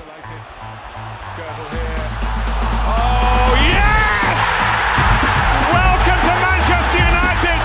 isolated. 0.00 0.42
Skirtle 1.30 1.66
here. 1.74 2.04
Oh, 2.96 3.50
yes! 3.74 4.38
Welcome 5.76 6.20
to 6.28 6.34
Manchester 6.46 7.00
United! 7.12 7.58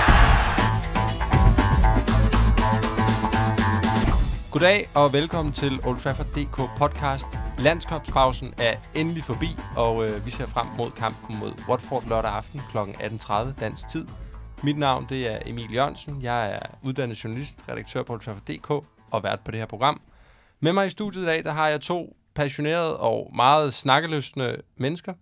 Goddag 4.51 4.87
og 4.95 5.13
velkommen 5.13 5.53
til 5.53 5.79
Old 5.85 5.99
Trafford 5.99 6.25
DK 6.25 6.57
podcast. 6.77 7.25
Landskabspausen 7.59 8.53
er 8.57 8.75
endelig 8.95 9.23
forbi, 9.23 9.49
og 9.77 10.07
øh, 10.07 10.25
vi 10.25 10.31
ser 10.31 10.47
frem 10.47 10.67
mod 10.77 10.91
kampen 10.91 11.39
mod 11.39 11.51
Watford 11.69 12.03
lørdag 12.09 12.31
aften 12.31 12.61
kl. 12.71 12.77
18.30 12.77 13.59
dansk 13.59 13.87
tid. 13.87 14.07
Mit 14.63 14.77
navn 14.77 15.05
det 15.09 15.33
er 15.33 15.39
Emil 15.45 15.73
Jørgensen. 15.73 16.21
Jeg 16.21 16.51
er 16.51 16.59
uddannet 16.83 17.23
journalist, 17.23 17.63
redaktør 17.69 18.03
på 18.03 18.13
Old 18.13 18.21
Trafford 18.21 18.45
DK 18.45 18.69
og 19.11 19.23
vært 19.23 19.39
på 19.45 19.51
det 19.51 19.59
her 19.59 19.67
program. 19.67 20.01
Med 20.59 20.73
mig 20.73 20.87
i 20.87 20.89
studiet 20.89 21.23
i 21.23 21.25
dag, 21.25 21.43
der 21.43 21.51
har 21.51 21.67
jeg 21.67 21.81
to 21.81 22.15
passionerede 22.35 22.99
og 22.99 23.31
meget 23.35 23.73
snakkeløsende 23.73 24.57
mennesker. 24.77 25.13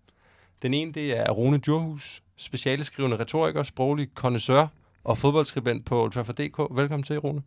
Den 0.62 0.74
ene, 0.74 0.92
det 0.92 1.20
er 1.20 1.32
Rune 1.32 1.58
Djurhus, 1.58 2.24
specialeskrivende 2.38 3.20
retoriker, 3.20 3.64
sproglig 3.64 4.10
connoisseur 4.16 4.72
og 5.04 5.18
fodboldskribent 5.18 5.86
på 5.86 6.04
Old 6.04 6.12
Trafford 6.12 6.36
DK. 6.36 6.78
Velkommen 6.78 7.04
til, 7.04 7.18
Rune. 7.20 7.42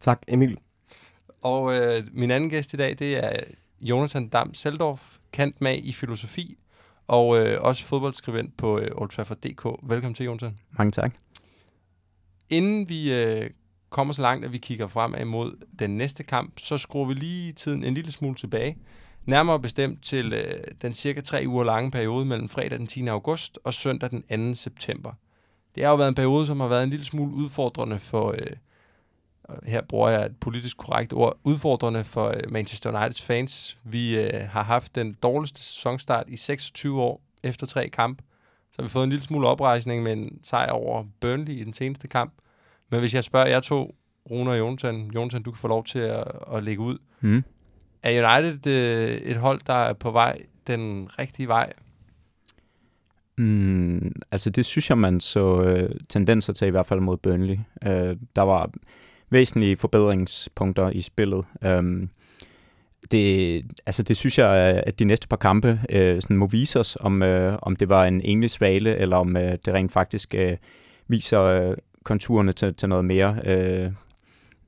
Tak, 0.00 0.22
Emil. 0.28 0.58
Og 1.42 1.74
øh, 1.74 2.04
min 2.12 2.30
anden 2.30 2.50
gæst 2.50 2.74
i 2.74 2.76
dag, 2.76 2.98
det 2.98 3.24
er 3.24 3.30
Jonathan 3.80 4.28
Dam 4.28 4.54
Seldorf, 4.54 5.16
kant 5.32 5.60
med 5.60 5.78
i 5.82 5.92
filosofi, 5.92 6.58
og 7.06 7.38
øh, 7.38 7.62
også 7.62 7.84
fodboldskribent 7.84 8.56
på 8.56 8.78
øh, 8.78 8.90
Old 8.94 9.10
Trafford.dk. 9.10 9.66
Velkommen 9.82 10.14
til, 10.14 10.24
Jonathan. 10.24 10.58
Mange 10.70 10.90
tak. 10.90 11.14
Inden 12.50 12.88
vi 12.88 13.14
øh, 13.14 13.50
kommer 13.92 14.14
så 14.14 14.22
langt, 14.22 14.44
at 14.44 14.52
vi 14.52 14.58
kigger 14.58 14.86
frem 14.86 15.14
imod 15.20 15.56
den 15.78 15.96
næste 15.96 16.22
kamp, 16.22 16.52
så 16.58 16.78
skruer 16.78 17.06
vi 17.06 17.14
lige 17.14 17.52
tiden 17.52 17.84
en 17.84 17.94
lille 17.94 18.12
smule 18.12 18.34
tilbage. 18.34 18.76
Nærmere 19.24 19.60
bestemt 19.60 20.02
til 20.02 20.32
øh, 20.32 20.54
den 20.82 20.92
cirka 20.92 21.20
tre 21.20 21.44
uger 21.46 21.64
lange 21.64 21.90
periode 21.90 22.24
mellem 22.24 22.48
fredag 22.48 22.78
den 22.78 22.86
10. 22.86 23.06
august 23.06 23.58
og 23.64 23.74
søndag 23.74 24.10
den 24.10 24.54
2. 24.54 24.54
september. 24.54 25.12
Det 25.74 25.84
har 25.84 25.90
jo 25.90 25.96
været 25.96 26.08
en 26.08 26.14
periode, 26.14 26.46
som 26.46 26.60
har 26.60 26.68
været 26.68 26.82
en 26.82 26.90
lille 26.90 27.04
smule 27.04 27.34
udfordrende 27.34 27.98
for, 27.98 28.30
øh, 28.30 28.56
her 29.66 29.82
bruger 29.82 30.08
jeg 30.08 30.26
et 30.26 30.36
politisk 30.40 30.76
korrekt 30.76 31.12
ord, 31.12 31.38
udfordrende 31.44 32.04
for 32.04 32.28
øh, 32.28 32.52
Manchester 32.52 32.90
Uniteds 32.90 33.22
fans. 33.22 33.78
Vi 33.84 34.20
øh, 34.20 34.40
har 34.48 34.62
haft 34.62 34.94
den 34.94 35.14
dårligste 35.22 35.62
sæsonstart 35.62 36.24
i 36.28 36.36
26 36.36 37.02
år 37.02 37.22
efter 37.42 37.66
tre 37.66 37.88
kampe. 37.88 38.24
Så 38.70 38.76
har 38.78 38.82
vi 38.82 38.88
fået 38.88 39.04
en 39.04 39.10
lille 39.10 39.24
smule 39.24 39.48
oprejsning 39.48 40.02
med 40.02 40.12
en 40.12 40.38
sejr 40.42 40.70
over 40.70 41.04
Burnley 41.20 41.52
i 41.52 41.64
den 41.64 41.72
seneste 41.72 42.08
kamp. 42.08 42.32
Men 42.92 43.00
hvis 43.00 43.14
jeg 43.14 43.24
spørger 43.24 43.46
jer 43.46 43.60
to, 43.60 43.94
Rune 44.30 44.50
og 44.50 44.58
Jonathan, 44.58 45.10
Jonathan, 45.14 45.42
du 45.42 45.50
kan 45.50 45.58
få 45.58 45.68
lov 45.68 45.84
til 45.84 45.98
at, 45.98 46.24
at 46.54 46.62
lægge 46.62 46.82
ud. 46.82 46.98
Mm. 47.20 47.44
Er 48.02 48.38
United 48.40 48.66
øh, 48.66 49.10
et 49.10 49.36
hold, 49.36 49.60
der 49.66 49.74
er 49.74 49.92
på 49.92 50.10
vej 50.10 50.38
den 50.66 51.08
rigtige 51.18 51.48
vej? 51.48 51.72
Mm, 53.38 54.12
altså 54.30 54.50
det 54.50 54.66
synes 54.66 54.90
jeg, 54.90 54.98
man 54.98 55.20
så 55.20 55.62
øh, 55.62 55.90
tendenser 56.08 56.52
til 56.52 56.66
i 56.66 56.70
hvert 56.70 56.86
fald 56.86 57.00
mod 57.00 57.16
Burnley. 57.16 57.58
Øh, 57.86 58.16
der 58.36 58.42
var 58.42 58.70
væsentlige 59.30 59.76
forbedringspunkter 59.76 60.90
i 60.90 61.00
spillet. 61.00 61.44
Um, 61.66 62.10
det, 63.10 63.62
altså 63.86 64.02
det 64.02 64.16
synes 64.16 64.38
jeg, 64.38 64.50
at 64.86 64.98
de 64.98 65.04
næste 65.04 65.28
par 65.28 65.36
kampe 65.36 65.80
øh, 65.90 66.22
sådan 66.22 66.36
må 66.36 66.46
vise 66.46 66.80
os, 66.80 66.96
om, 67.00 67.22
øh, 67.22 67.58
om 67.62 67.76
det 67.76 67.88
var 67.88 68.04
en 68.04 68.20
enlig 68.24 68.50
svale, 68.50 68.96
eller 68.96 69.16
om 69.16 69.36
øh, 69.36 69.52
det 69.52 69.74
rent 69.74 69.92
faktisk 69.92 70.34
øh, 70.34 70.56
viser 71.08 71.42
øh, 71.42 71.76
konturerne 72.04 72.52
til, 72.52 72.74
til 72.74 72.88
noget 72.88 73.04
mere 73.04 73.40
øh, 73.44 73.92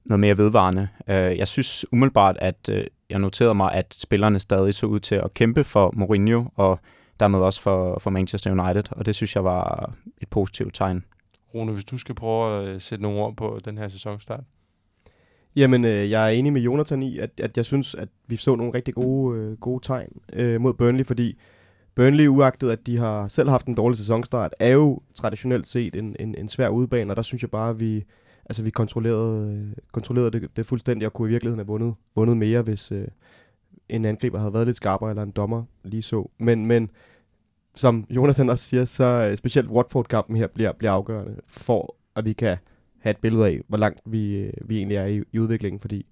noget 0.06 0.20
mere 0.20 0.38
vedvarende. 0.38 0.88
Øh, 1.08 1.38
jeg 1.38 1.48
synes 1.48 1.92
umiddelbart, 1.92 2.36
at 2.38 2.68
øh, 2.70 2.84
jeg 3.10 3.18
noterede 3.18 3.54
mig, 3.54 3.72
at 3.72 3.94
spillerne 3.94 4.38
stadig 4.38 4.74
så 4.74 4.86
ud 4.86 5.00
til 5.00 5.14
at 5.14 5.34
kæmpe 5.34 5.64
for 5.64 5.92
Mourinho, 5.96 6.44
og 6.56 6.80
dermed 7.20 7.38
også 7.38 7.60
for, 7.60 7.98
for 7.98 8.10
Manchester 8.10 8.50
United, 8.50 8.84
og 8.90 9.06
det 9.06 9.14
synes 9.14 9.34
jeg 9.34 9.44
var 9.44 9.92
et 10.22 10.28
positivt 10.28 10.74
tegn. 10.74 11.04
Rune, 11.54 11.72
hvis 11.72 11.84
du 11.84 11.98
skal 11.98 12.14
prøve 12.14 12.62
at 12.62 12.68
øh, 12.68 12.80
sætte 12.80 13.02
nogle 13.02 13.20
ord 13.20 13.36
på 13.36 13.60
den 13.64 13.78
her 13.78 13.88
sæsonstart. 13.88 14.44
Jamen, 15.56 15.84
øh, 15.84 16.10
jeg 16.10 16.26
er 16.26 16.28
enig 16.28 16.52
med 16.52 16.60
Jonathan 16.60 17.02
i, 17.02 17.18
at, 17.18 17.30
at 17.40 17.56
jeg 17.56 17.64
synes, 17.64 17.94
at 17.94 18.08
vi 18.26 18.36
så 18.36 18.56
nogle 18.56 18.74
rigtig 18.74 18.94
gode, 18.94 19.38
øh, 19.38 19.56
gode 19.56 19.86
tegn 19.86 20.08
øh, 20.32 20.60
mod 20.60 20.74
Burnley, 20.74 21.06
fordi 21.06 21.38
Burnley, 21.94 22.26
uagtet 22.26 22.70
at 22.70 22.86
de 22.86 22.98
har 22.98 23.28
selv 23.28 23.48
haft 23.48 23.66
en 23.66 23.74
dårlig 23.74 23.98
sæsonstart, 23.98 24.54
er 24.58 24.72
jo 24.72 25.00
traditionelt 25.14 25.66
set 25.66 25.96
en, 25.96 26.16
en, 26.20 26.34
en 26.38 26.48
svær 26.48 26.68
udbane, 26.68 27.12
og 27.12 27.16
der 27.16 27.22
synes 27.22 27.42
jeg 27.42 27.50
bare, 27.50 27.70
at 27.70 27.80
vi, 27.80 28.04
altså, 28.46 28.62
vi 28.62 28.70
kontrollerede, 28.70 29.74
kontrollerede 29.92 30.30
det, 30.30 30.56
det 30.56 30.66
fuldstændig, 30.66 31.06
og 31.06 31.12
kunne 31.12 31.28
i 31.28 31.30
virkeligheden 31.30 31.58
have 31.58 31.66
vundet, 31.66 31.94
vundet 32.16 32.36
mere, 32.36 32.62
hvis 32.62 32.92
øh, 32.92 33.08
en 33.88 34.04
angriber 34.04 34.38
havde 34.38 34.54
været 34.54 34.66
lidt 34.66 34.76
skarpere, 34.76 35.10
eller 35.10 35.22
en 35.22 35.30
dommer 35.30 35.64
lige 35.84 36.02
så. 36.02 36.30
Men, 36.38 36.66
men 36.66 36.90
som 37.74 38.06
Jonathan 38.10 38.50
også 38.50 38.64
siger, 38.64 38.84
så 38.84 39.28
øh, 39.30 39.36
specielt 39.36 39.70
Watford-kampen 39.70 40.36
her 40.36 40.46
bliver, 40.46 40.72
bliver 40.72 40.92
afgørende 40.92 41.36
for, 41.46 41.96
at 42.16 42.24
vi 42.24 42.32
kan 42.32 42.56
have 42.98 43.10
et 43.10 43.16
billede 43.16 43.46
af, 43.46 43.60
hvor 43.68 43.78
langt 43.78 44.00
vi, 44.06 44.36
øh, 44.36 44.52
vi 44.64 44.76
egentlig 44.76 44.96
er 44.96 45.06
i, 45.06 45.22
i 45.32 45.38
udviklingen, 45.38 45.80
fordi 45.80 46.06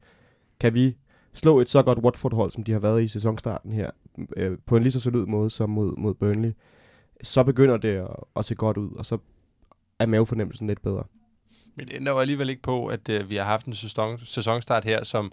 kan 0.60 0.75
vi 0.75 0.97
slå 1.32 1.60
et 1.60 1.69
så 1.69 1.82
godt 1.82 1.98
Watford-hold, 1.98 2.50
som 2.50 2.65
de 2.65 2.72
har 2.72 2.81
været 2.81 3.03
i 3.03 3.09
sæsonstarten 3.09 3.72
her, 3.72 3.91
øh, 4.36 4.58
på 4.66 4.76
en 4.76 4.82
lige 4.82 4.92
så 4.92 5.00
solid 5.00 5.26
måde 5.26 5.50
som 5.50 5.70
mod, 5.70 5.96
mod 5.96 6.14
Burnley, 6.14 6.52
så 7.22 7.44
begynder 7.44 7.76
det 7.76 7.88
at, 7.88 8.16
at 8.36 8.44
se 8.44 8.54
godt 8.54 8.76
ud, 8.76 8.90
og 8.96 9.06
så 9.06 9.18
er 9.98 10.06
mavefornemmelsen 10.06 10.66
lidt 10.66 10.82
bedre. 10.82 11.04
Men 11.74 11.86
det 11.86 11.94
ændrer 11.94 12.12
jo 12.12 12.20
alligevel 12.20 12.50
ikke 12.50 12.62
på, 12.62 12.86
at 12.86 13.08
øh, 13.08 13.30
vi 13.30 13.36
har 13.36 13.44
haft 13.44 13.66
en 13.66 13.74
sæson, 13.74 14.18
sæsonstart 14.18 14.84
her, 14.84 15.04
som 15.04 15.32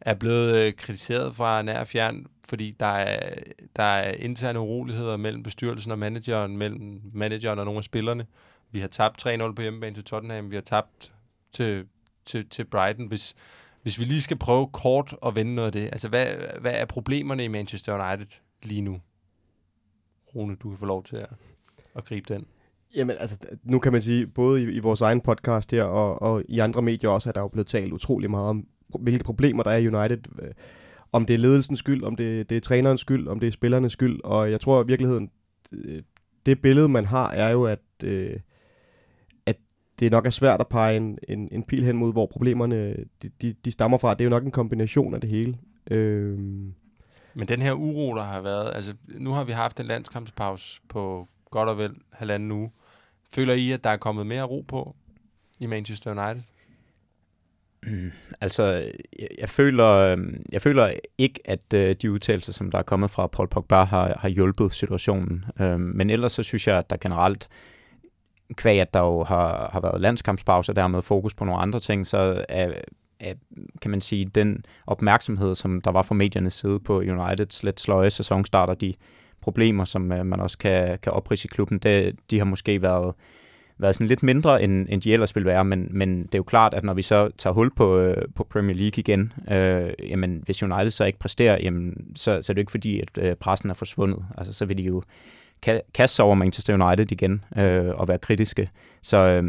er 0.00 0.14
blevet 0.14 0.56
øh, 0.56 0.72
kritiseret 0.72 1.36
fra 1.36 1.62
nær 1.62 1.80
og 1.80 1.88
fjern, 1.88 2.26
fordi 2.48 2.76
der 2.80 2.86
er, 2.86 3.34
der 3.76 3.82
er 3.82 4.12
interne 4.12 4.60
uroligheder 4.60 5.16
mellem 5.16 5.42
bestyrelsen 5.42 5.92
og 5.92 5.98
manageren, 5.98 6.56
mellem 6.56 7.00
manageren 7.12 7.58
og 7.58 7.64
nogle 7.64 7.78
af 7.78 7.84
spillerne. 7.84 8.26
Vi 8.70 8.80
har 8.80 8.88
tabt 8.88 9.26
3-0 9.26 9.52
på 9.52 9.62
hjemmebane 9.62 9.94
til 9.94 10.04
Tottenham, 10.04 10.50
vi 10.50 10.56
har 10.56 10.62
tabt 10.62 11.12
til, 11.52 11.86
til, 12.24 12.48
til 12.48 12.64
Brighton. 12.64 13.06
Hvis, 13.06 13.34
hvis 13.82 13.98
vi 13.98 14.04
lige 14.04 14.20
skal 14.22 14.38
prøve 14.38 14.68
kort 14.72 15.16
at 15.26 15.36
vende 15.36 15.54
noget 15.54 15.66
af 15.66 15.72
det, 15.72 15.84
altså 15.84 16.08
hvad, 16.08 16.26
hvad 16.60 16.72
er 16.74 16.84
problemerne 16.84 17.44
i 17.44 17.48
Manchester 17.48 18.10
United 18.10 18.40
lige 18.62 18.80
nu? 18.80 19.00
Rune, 20.34 20.56
du 20.56 20.68
kan 20.68 20.78
få 20.78 20.86
lov 20.86 21.04
til 21.04 21.16
at, 21.16 21.28
at 21.96 22.04
gribe 22.04 22.34
den. 22.34 22.46
Jamen, 22.96 23.16
altså, 23.18 23.38
nu 23.62 23.78
kan 23.78 23.92
man 23.92 24.02
sige, 24.02 24.26
både 24.26 24.62
i, 24.62 24.66
i 24.66 24.78
vores 24.78 25.00
egen 25.00 25.20
podcast 25.20 25.70
her, 25.70 25.84
og, 25.84 26.22
og 26.22 26.42
i 26.48 26.58
andre 26.58 26.82
medier 26.82 27.10
også, 27.10 27.28
at 27.28 27.34
der 27.34 27.40
er 27.40 27.44
jo 27.44 27.48
blevet 27.48 27.66
talt 27.66 27.92
utrolig 27.92 28.30
meget 28.30 28.48
om, 28.48 28.66
hvilke 29.00 29.24
problemer 29.24 29.62
der 29.62 29.70
er 29.70 29.76
i 29.76 29.88
United. 29.88 30.18
Øh, 30.42 30.50
om 31.12 31.26
det 31.26 31.34
er 31.34 31.38
ledelsens 31.38 31.78
skyld, 31.78 32.02
om 32.02 32.16
det, 32.16 32.50
det 32.50 32.56
er 32.56 32.60
trænerens 32.60 33.00
skyld, 33.00 33.28
om 33.28 33.40
det 33.40 33.46
er 33.46 33.50
spillernes 33.52 33.92
skyld. 33.92 34.20
Og 34.24 34.50
jeg 34.50 34.60
tror 34.60 34.84
i 34.84 34.86
virkeligheden, 34.86 35.30
øh, 35.72 36.02
det 36.46 36.62
billede, 36.62 36.88
man 36.88 37.04
har, 37.04 37.30
er 37.30 37.50
jo, 37.50 37.64
at, 37.64 37.82
øh, 38.04 38.30
at 38.30 38.40
det 40.00 40.10
nok 40.10 40.26
er 40.26 40.30
svært 40.30 40.60
at 40.60 40.68
pege 40.68 40.96
en, 40.96 41.18
en, 41.28 41.48
en 41.52 41.62
pil 41.62 41.84
hen 41.84 41.96
mod, 41.96 42.12
hvor 42.12 42.26
problemerne 42.26 42.96
de, 43.22 43.30
de, 43.42 43.54
de 43.64 43.72
stammer 43.72 43.98
fra. 43.98 44.14
Det 44.14 44.20
er 44.20 44.24
jo 44.24 44.30
nok 44.30 44.44
en 44.44 44.50
kombination 44.50 45.14
af 45.14 45.20
det 45.20 45.30
hele. 45.30 45.58
Øh, 45.90 46.38
Men 47.34 47.48
den 47.48 47.62
her 47.62 47.72
uro, 47.72 48.14
der 48.14 48.22
har 48.22 48.40
været, 48.40 48.72
altså 48.74 48.94
nu 49.08 49.32
har 49.32 49.44
vi 49.44 49.52
haft 49.52 49.80
en 49.80 49.86
landskampspause 49.86 50.80
på 50.88 51.28
godt 51.50 51.68
og 51.68 51.78
vel 51.78 51.94
halvanden 52.12 52.50
uge. 52.50 52.70
Føler 53.32 53.54
I, 53.54 53.70
at 53.70 53.84
der 53.84 53.90
er 53.90 53.96
kommet 53.96 54.26
mere 54.26 54.42
ro 54.42 54.64
på 54.68 54.96
i 55.60 55.66
Manchester 55.66 56.10
United? 56.10 56.42
Mm, 57.82 58.12
altså, 58.40 58.64
jeg, 59.18 59.28
jeg, 59.40 59.48
føler, 59.48 60.16
jeg 60.52 60.62
føler 60.62 60.92
ikke, 61.18 61.40
at 61.44 61.74
øh, 61.74 61.94
de 62.02 62.12
udtalelser, 62.12 62.52
som 62.52 62.70
der 62.70 62.78
er 62.78 62.82
kommet 62.82 63.10
fra 63.10 63.26
Paul 63.26 63.48
Pogba, 63.48 63.84
har, 63.84 64.18
har 64.18 64.28
hjulpet 64.28 64.74
situationen. 64.74 65.44
Øh, 65.60 65.80
men 65.80 66.10
ellers 66.10 66.32
så 66.32 66.42
synes 66.42 66.66
jeg, 66.66 66.78
at 66.78 66.90
der 66.90 66.96
generelt, 66.96 67.48
kvæg 68.56 68.80
at 68.80 68.94
der 68.94 69.00
jo 69.00 69.24
har, 69.24 69.70
har 69.72 69.80
været 69.80 70.00
landskampspause, 70.00 70.72
der 70.72 70.88
med 70.88 71.02
fokus 71.02 71.34
på 71.34 71.44
nogle 71.44 71.60
andre 71.60 71.80
ting, 71.80 72.06
så 72.06 72.44
er, 72.48 72.72
er, 73.20 73.34
kan 73.82 73.90
man 73.90 74.00
sige, 74.00 74.24
den 74.24 74.64
opmærksomhed, 74.86 75.54
som 75.54 75.80
der 75.80 75.90
var 75.90 76.02
fra 76.02 76.14
mediernes 76.14 76.52
side 76.52 76.80
på 76.80 76.98
Uniteds 76.98 77.62
lidt 77.62 77.80
sløje 77.80 78.10
sæsonstarter, 78.10 78.74
de 78.74 78.94
problemer, 79.40 79.84
som 79.84 80.12
øh, 80.12 80.26
man 80.26 80.40
også 80.40 80.58
kan, 80.58 80.98
kan 81.02 81.12
oprise 81.12 81.46
i 81.46 81.52
klubben, 81.52 81.78
det, 81.78 82.16
de 82.30 82.38
har 82.38 82.44
måske 82.44 82.82
været, 82.82 83.14
været 83.78 83.94
sådan 83.94 84.06
lidt 84.06 84.22
mindre, 84.22 84.62
end, 84.62 84.86
end 84.88 85.02
de 85.02 85.12
ellers 85.12 85.36
ville 85.36 85.46
være, 85.46 85.64
men, 85.64 85.88
men 85.90 86.22
det 86.22 86.34
er 86.34 86.38
jo 86.38 86.42
klart, 86.42 86.74
at 86.74 86.84
når 86.84 86.94
vi 86.94 87.02
så 87.02 87.30
tager 87.38 87.54
hul 87.54 87.74
på, 87.74 87.98
øh, 87.98 88.28
på 88.34 88.44
Premier 88.44 88.76
League 88.76 88.98
igen, 88.98 89.32
øh, 89.50 89.92
jamen, 90.10 90.42
hvis 90.44 90.62
United 90.62 90.90
så 90.90 91.04
ikke 91.04 91.18
præsterer, 91.18 91.58
jamen, 91.62 92.12
så, 92.16 92.42
så 92.42 92.52
er 92.52 92.54
det 92.54 92.58
jo 92.58 92.62
ikke 92.62 92.70
fordi, 92.70 93.00
at 93.00 93.18
øh, 93.18 93.36
pressen 93.36 93.70
er 93.70 93.74
forsvundet. 93.74 94.24
Altså, 94.38 94.52
så 94.52 94.66
vil 94.66 94.78
de 94.78 94.82
jo 94.82 95.02
kaste 95.94 96.16
sig 96.16 96.24
over 96.24 96.34
Manchester 96.34 96.84
United 96.84 97.12
igen 97.12 97.44
øh, 97.56 97.88
og 97.94 98.08
være 98.08 98.18
kritiske. 98.18 98.68
Så, 99.02 99.16
øh, 99.16 99.42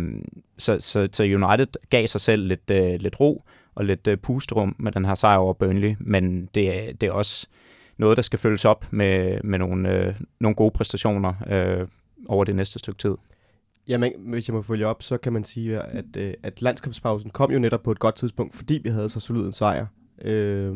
så, 0.57 0.79
så, 0.79 1.09
så 1.11 1.23
United 1.23 1.67
gav 1.89 2.07
sig 2.07 2.21
selv 2.21 2.47
lidt, 2.47 2.71
øh, 2.71 2.99
lidt 2.99 3.19
ro 3.19 3.41
og 3.75 3.85
lidt 3.85 4.07
øh, 4.07 4.17
pusterum 4.17 4.75
med 4.79 4.91
den 4.91 5.05
her 5.05 5.15
sejr 5.15 5.37
over 5.37 5.53
Burnley, 5.53 5.95
men 5.99 6.45
det, 6.45 7.01
det 7.01 7.07
er 7.07 7.11
også 7.11 7.47
noget, 7.97 8.17
der 8.17 8.23
skal 8.23 8.39
følges 8.39 8.65
op 8.65 8.87
med, 8.91 9.39
med 9.43 9.59
nogle, 9.59 9.89
øh, 9.89 10.15
nogle 10.39 10.55
gode 10.55 10.71
præstationer 10.71 11.33
øh, 11.47 11.87
over 12.29 12.43
det 12.43 12.55
næste 12.55 12.79
stykke 12.79 12.97
tid. 12.97 13.15
Jamen, 13.87 14.11
hvis 14.17 14.47
jeg 14.47 14.55
må 14.55 14.61
følge 14.61 14.87
op, 14.87 15.03
så 15.03 15.17
kan 15.17 15.33
man 15.33 15.43
sige, 15.43 15.81
at, 15.81 16.05
øh, 16.17 16.33
at 16.43 16.61
landskabspausen 16.61 17.29
kom 17.29 17.51
jo 17.51 17.59
netop 17.59 17.83
på 17.83 17.91
et 17.91 17.99
godt 17.99 18.15
tidspunkt, 18.15 18.53
fordi 18.55 18.79
vi 18.83 18.89
havde 18.89 19.09
så 19.09 19.19
solid 19.19 19.45
en 19.45 19.53
sejr. 19.53 19.85
Øh, 20.21 20.75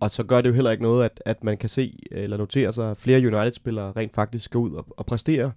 og 0.00 0.10
så 0.10 0.24
gør 0.24 0.40
det 0.40 0.48
jo 0.48 0.54
heller 0.54 0.70
ikke 0.70 0.82
noget, 0.82 1.04
at, 1.04 1.22
at 1.26 1.44
man 1.44 1.56
kan 1.56 1.68
se 1.68 1.98
eller 2.10 2.36
notere 2.36 2.72
sig, 2.72 2.90
at 2.90 2.96
flere 2.96 3.18
United-spillere 3.18 3.92
rent 3.96 4.14
faktisk 4.14 4.44
skal 4.44 4.58
ud 4.58 4.72
og, 4.72 4.86
og 4.90 5.06
præstere 5.06 5.52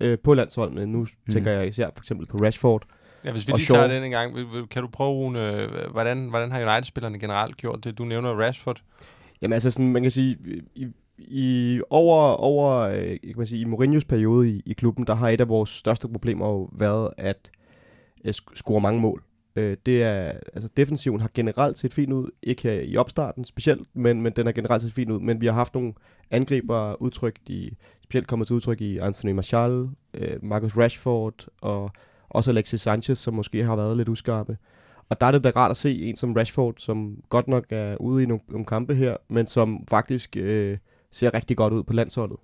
øh, 0.00 0.18
på 0.24 0.34
landsholdene. 0.34 0.86
Nu 0.86 0.98
mm. 0.98 1.32
tænker 1.32 1.50
jeg 1.50 1.68
især 1.68 1.90
for 1.94 2.00
eksempel 2.00 2.26
på 2.26 2.36
Rashford. 2.36 2.82
Ja, 3.24 3.32
hvis 3.32 3.48
vi 3.48 3.52
lige 3.52 3.66
tager 3.66 3.82
Shaw. 3.82 3.94
den 3.94 4.04
en 4.04 4.10
gang, 4.10 4.34
kan 4.70 4.82
du 4.82 4.88
prøve, 4.88 5.10
Rune, 5.10 5.68
hvordan, 5.90 6.28
hvordan 6.28 6.52
har 6.52 6.72
United-spillerne 6.72 7.18
generelt 7.18 7.56
gjort 7.56 7.84
det? 7.84 7.98
Du 7.98 8.04
nævner 8.04 8.30
Rashford. 8.30 8.82
Jamen 9.42 9.52
altså 9.52 9.70
sådan, 9.70 9.92
man 9.92 10.02
kan 10.02 10.10
sige, 10.10 10.36
i, 10.74 10.86
i 11.18 11.80
over, 11.90 12.32
over 12.32 12.78
øh, 12.78 12.96
kan 13.06 13.34
man 13.36 13.46
sige, 13.46 13.60
i 13.60 13.64
Mourinhos 13.64 14.04
periode 14.04 14.50
i, 14.50 14.62
i 14.66 14.72
klubben, 14.72 15.06
der 15.06 15.14
har 15.14 15.28
et 15.28 15.40
af 15.40 15.48
vores 15.48 15.70
største 15.70 16.08
problemer 16.08 16.48
jo 16.48 16.68
været 16.72 17.10
at 17.18 17.50
øh, 18.24 18.32
score 18.54 18.80
mange 18.80 19.00
mål. 19.00 19.22
Øh, 19.56 19.76
det 19.86 20.02
er, 20.02 20.32
altså 20.54 20.68
defensiven 20.76 21.20
har 21.20 21.30
generelt 21.34 21.78
set 21.78 21.92
fint 21.92 22.12
ud, 22.12 22.30
ikke 22.42 22.62
her 22.62 22.80
i 22.80 22.96
opstarten 22.96 23.44
specielt, 23.44 23.88
men, 23.94 24.22
men 24.22 24.32
den 24.32 24.46
har 24.46 24.52
generelt 24.52 24.82
set 24.82 24.92
fint 24.92 25.10
ud, 25.10 25.20
men 25.20 25.40
vi 25.40 25.46
har 25.46 25.52
haft 25.52 25.74
nogle 25.74 25.92
angriber 26.30 27.02
udtrykt 27.02 27.48
i, 27.48 27.76
specielt 28.02 28.26
kommet 28.26 28.46
til 28.46 28.56
udtryk 28.56 28.80
i 28.80 28.98
Anthony 28.98 29.32
Martial, 29.32 29.88
øh, 30.14 30.36
Marcus 30.42 30.76
Rashford 30.76 31.46
og 31.60 31.90
også 32.28 32.50
Alexis 32.50 32.80
Sanchez, 32.80 33.18
som 33.18 33.34
måske 33.34 33.64
har 33.64 33.76
været 33.76 33.96
lidt 33.96 34.08
uskarpe. 34.08 34.56
Og 35.08 35.20
der 35.20 35.26
er 35.26 35.30
det 35.30 35.44
da 35.44 35.50
rart 35.50 35.70
at 35.70 35.76
se 35.76 36.02
en 36.02 36.16
som 36.16 36.32
Rashford, 36.32 36.74
som 36.78 37.16
godt 37.28 37.48
nok 37.48 37.64
er 37.70 37.96
ude 37.96 38.22
i 38.22 38.26
nogle, 38.26 38.42
nogle 38.48 38.66
kampe 38.66 38.94
her, 38.94 39.16
men 39.28 39.46
som 39.46 39.84
faktisk 39.88 40.36
øh, 40.36 40.78
ser 41.10 41.34
rigtig 41.34 41.56
godt 41.56 41.72
ud 41.72 41.82
på 41.82 41.92
landsholdet. 41.92 42.36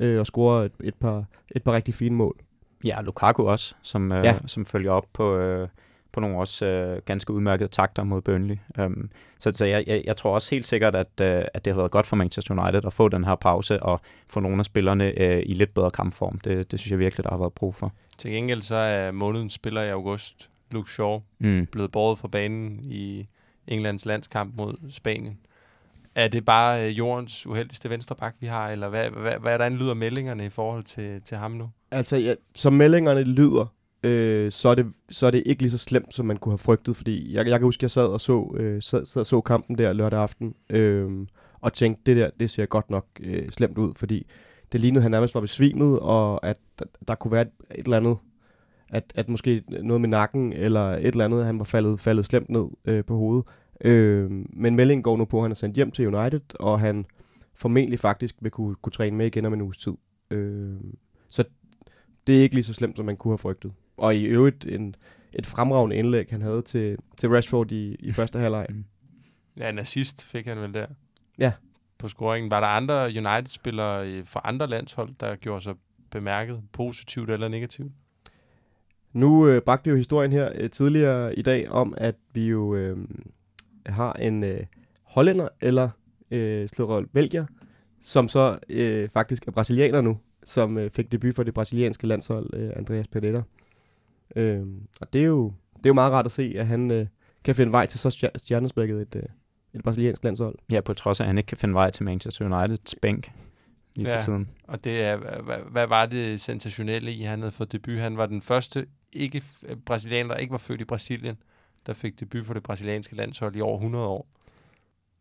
Øh, 0.00 0.20
og 0.20 0.26
scorer 0.26 0.64
et, 0.64 0.72
et, 0.84 0.94
par, 0.94 1.24
et 1.56 1.64
par 1.64 1.72
rigtig 1.72 1.94
fine 1.94 2.14
mål. 2.14 2.36
Ja, 2.84 3.02
Lukaku 3.02 3.42
også, 3.42 3.74
som, 3.82 4.12
øh, 4.12 4.24
ja. 4.24 4.38
som 4.46 4.66
følger 4.66 4.90
op 4.90 5.06
på, 5.12 5.36
øh, 5.36 5.68
på 6.16 6.20
nogle 6.20 6.38
også 6.38 6.66
øh, 6.66 7.02
ganske 7.04 7.32
udmærkede 7.32 7.68
takter 7.68 8.04
mod 8.04 8.22
Burnley. 8.22 8.56
Um, 8.78 9.10
så 9.38 9.50
så 9.52 9.66
jeg, 9.66 9.84
jeg, 9.86 10.02
jeg 10.04 10.16
tror 10.16 10.34
også 10.34 10.50
helt 10.50 10.66
sikkert, 10.66 10.94
at, 10.94 11.20
øh, 11.20 11.44
at 11.54 11.64
det 11.64 11.72
har 11.72 11.80
været 11.80 11.90
godt 11.90 12.06
for 12.06 12.16
Manchester 12.16 12.62
United 12.62 12.84
at 12.86 12.92
få 12.92 13.08
den 13.08 13.24
her 13.24 13.34
pause 13.34 13.82
og 13.82 14.00
få 14.28 14.40
nogle 14.40 14.58
af 14.58 14.64
spillerne 14.64 15.20
øh, 15.20 15.42
i 15.46 15.52
lidt 15.54 15.74
bedre 15.74 15.90
kampform. 15.90 16.38
Det, 16.38 16.70
det 16.70 16.80
synes 16.80 16.90
jeg 16.90 16.98
virkelig, 16.98 17.24
der 17.24 17.30
har 17.30 17.38
været 17.38 17.52
brug 17.52 17.74
for. 17.74 17.92
Til 18.18 18.30
gengæld 18.30 18.62
så 18.62 18.74
er 18.76 19.10
månedens 19.12 19.52
spiller 19.52 19.82
i 19.82 19.90
august, 19.90 20.50
Luke 20.72 20.90
Shaw, 20.90 21.20
Mm. 21.38 21.66
blevet 21.72 21.92
båret 21.92 22.18
fra 22.18 22.28
banen 22.28 22.80
i 22.84 23.26
Englands 23.68 24.06
landskamp 24.06 24.54
mod 24.58 24.74
Spanien. 24.90 25.38
Er 26.14 26.28
det 26.28 26.44
bare 26.44 26.84
øh, 26.86 26.98
jordens 26.98 27.46
uheldigste 27.46 27.90
venstreback, 27.90 28.36
vi 28.40 28.46
har, 28.46 28.68
eller 28.68 28.88
hvad, 28.88 29.10
hvad, 29.10 29.32
hvordan 29.40 29.76
lyder 29.76 29.94
meldingerne 29.94 30.46
i 30.46 30.48
forhold 30.50 30.84
til, 30.84 31.22
til 31.22 31.36
ham 31.36 31.50
nu? 31.50 31.70
Altså, 31.90 32.16
ja, 32.16 32.34
som 32.54 32.72
meldingerne 32.72 33.22
lyder, 33.22 33.66
øh, 34.06 34.52
så, 34.52 34.68
er 34.68 34.74
det, 34.74 34.86
så 35.10 35.26
er 35.26 35.30
det 35.30 35.42
ikke 35.46 35.62
lige 35.62 35.70
så 35.70 35.78
slemt, 35.78 36.14
som 36.14 36.26
man 36.26 36.36
kunne 36.36 36.52
have 36.52 36.58
frygtet, 36.58 36.96
fordi 36.96 37.34
jeg, 37.34 37.46
jeg 37.46 37.58
kan 37.58 37.66
huske, 37.66 37.78
at 37.78 37.82
jeg 37.82 37.90
sad 37.90 38.06
og 38.06 38.20
så, 38.20 38.54
øh, 38.56 38.82
sad, 38.82 39.06
sad 39.06 39.20
og 39.20 39.26
så 39.26 39.40
kampen 39.40 39.78
der 39.78 39.92
lørdag 39.92 40.20
aften, 40.20 40.54
øh, 40.70 41.26
og 41.60 41.72
tænkte, 41.72 42.02
det 42.06 42.16
der, 42.16 42.30
det 42.40 42.50
ser 42.50 42.66
godt 42.66 42.90
nok 42.90 43.06
øh, 43.20 43.48
slemt 43.48 43.78
ud, 43.78 43.92
fordi 43.96 44.26
det 44.72 44.80
lignede, 44.80 44.98
at 44.98 45.02
han 45.02 45.10
nærmest 45.10 45.34
var 45.34 45.40
besvimet, 45.40 46.00
og 46.00 46.46
at 46.46 46.56
der, 46.78 46.84
der 47.08 47.14
kunne 47.14 47.32
være 47.32 47.42
et, 47.42 47.50
et 47.74 47.84
eller 47.84 47.96
andet, 47.96 48.16
at, 48.88 49.12
at 49.14 49.28
måske 49.28 49.62
noget 49.82 50.00
med 50.00 50.08
nakken, 50.08 50.52
eller 50.52 50.90
et 50.90 51.06
eller 51.06 51.24
andet, 51.24 51.44
han 51.44 51.58
var 51.58 51.64
faldet, 51.64 52.00
faldet 52.00 52.26
slemt 52.26 52.50
ned 52.50 52.66
øh, 52.84 53.04
på 53.04 53.16
hovedet. 53.16 53.44
Øh, 53.84 54.30
men 54.52 54.76
meldingen 54.76 55.02
går 55.02 55.16
nu 55.16 55.24
på, 55.24 55.36
at 55.38 55.42
han 55.42 55.50
er 55.50 55.54
sendt 55.54 55.76
hjem 55.76 55.90
til 55.90 56.14
United, 56.14 56.40
og 56.60 56.80
han 56.80 57.04
formentlig 57.54 57.98
faktisk 57.98 58.34
vil 58.40 58.50
kunne, 58.50 58.74
kunne 58.74 58.92
træne 58.92 59.16
med 59.16 59.26
igen 59.26 59.44
om 59.44 59.54
en 59.54 59.62
uges 59.62 59.76
tid. 59.76 59.92
Øh, 60.30 60.76
så 61.28 61.44
det 62.26 62.38
er 62.38 62.42
ikke 62.42 62.54
lige 62.54 62.64
så 62.64 62.74
slemt, 62.74 62.96
som 62.96 63.06
man 63.06 63.16
kunne 63.16 63.32
have 63.32 63.38
frygtet. 63.38 63.72
Og 63.96 64.16
i 64.16 64.24
øvrigt 64.24 64.66
en, 64.66 64.94
et 65.32 65.46
fremragende 65.46 65.96
indlæg, 65.96 66.26
han 66.30 66.42
havde 66.42 66.62
til, 66.62 66.96
til 67.16 67.28
Rashford 67.28 67.72
i, 67.72 67.96
i 67.98 68.12
første 68.12 68.38
halvleg. 68.38 68.66
Ja, 69.56 69.68
en 69.68 69.78
assist 69.78 70.24
fik 70.24 70.46
han 70.46 70.58
vel 70.58 70.74
der. 70.74 70.86
Ja. 71.38 71.52
På 71.98 72.08
scoringen. 72.08 72.50
Var 72.50 72.60
der 72.60 72.66
andre 72.66 73.04
United-spillere 73.04 74.08
øh, 74.08 74.26
fra 74.26 74.40
andre 74.44 74.66
landshold, 74.66 75.10
der 75.20 75.36
gjorde 75.36 75.62
sig 75.62 75.74
bemærket 76.10 76.62
positivt 76.72 77.30
eller 77.30 77.48
negativt? 77.48 77.92
Nu 79.12 79.48
øh, 79.48 79.62
bragte 79.62 79.84
vi 79.84 79.90
jo 79.90 79.96
historien 79.96 80.32
her 80.32 80.52
øh, 80.54 80.70
tidligere 80.70 81.38
i 81.38 81.42
dag 81.42 81.70
om, 81.70 81.94
at 81.96 82.14
vi 82.34 82.48
jo 82.48 82.74
øh, 82.74 82.98
har 83.86 84.12
en 84.12 84.44
øh, 84.44 84.60
hollænder 85.02 85.48
eller 85.60 85.90
øh, 86.30 86.68
slået 86.68 87.10
belgier, 87.10 87.46
som 88.00 88.28
så 88.28 88.58
øh, 88.68 89.08
faktisk 89.08 89.46
er 89.46 89.52
brasilianer 89.52 90.00
nu, 90.00 90.18
som 90.44 90.78
øh, 90.78 90.90
fik 90.90 91.12
debut 91.12 91.34
for 91.34 91.42
det 91.42 91.54
brasilianske 91.54 92.06
landshold, 92.06 92.50
øh, 92.54 92.70
Andreas 92.76 93.08
Pereira. 93.08 93.42
Øh, 94.36 94.66
og 95.00 95.12
det 95.12 95.20
er, 95.20 95.24
jo, 95.26 95.52
det 95.76 95.86
er 95.86 95.90
jo 95.90 95.94
meget 95.94 96.12
rart 96.12 96.26
at 96.26 96.32
se, 96.32 96.52
at 96.56 96.66
han 96.66 96.90
øh, 96.90 97.06
kan 97.44 97.54
finde 97.54 97.72
vej 97.72 97.86
til 97.86 98.00
så 98.00 98.10
stjer- 98.10 98.38
stjernespækket 98.38 99.00
et, 99.02 99.14
øh, 99.16 99.22
et 99.74 99.82
brasiliansk 99.82 100.24
landshold. 100.24 100.58
Ja, 100.72 100.80
på 100.80 100.94
trods 100.94 101.20
af, 101.20 101.24
at 101.24 101.28
han 101.28 101.38
ikke 101.38 101.48
kan 101.48 101.58
finde 101.58 101.74
vej 101.74 101.90
til 101.90 102.04
Manchester 102.04 102.44
Uniteds 102.58 102.94
bænk 103.02 103.32
lige 103.94 104.08
Ja. 104.10 104.16
for 104.16 104.20
tiden. 104.20 104.48
Og 104.64 104.84
det 104.84 105.00
er, 105.02 105.16
hvad, 105.16 105.56
hvad 105.70 105.86
var 105.86 106.06
det 106.06 106.40
sensationelle 106.40 107.12
i, 107.12 107.22
at 107.22 107.28
han 107.28 107.38
havde 107.40 107.52
fået 107.52 107.72
debut? 107.72 107.98
Han 107.98 108.16
var 108.16 108.26
den 108.26 108.42
første 108.42 108.86
ikke 109.12 109.42
øh, 109.62 109.76
brasilianer, 109.76 110.28
der 110.34 110.36
ikke 110.40 110.52
var 110.52 110.58
født 110.58 110.80
i 110.80 110.84
Brasilien, 110.84 111.36
der 111.86 111.92
fik 111.92 112.20
debut 112.20 112.46
for 112.46 112.54
det 112.54 112.62
brasilianske 112.62 113.16
landshold 113.16 113.56
i 113.56 113.60
over 113.60 113.76
100 113.76 114.04
år. 114.06 114.26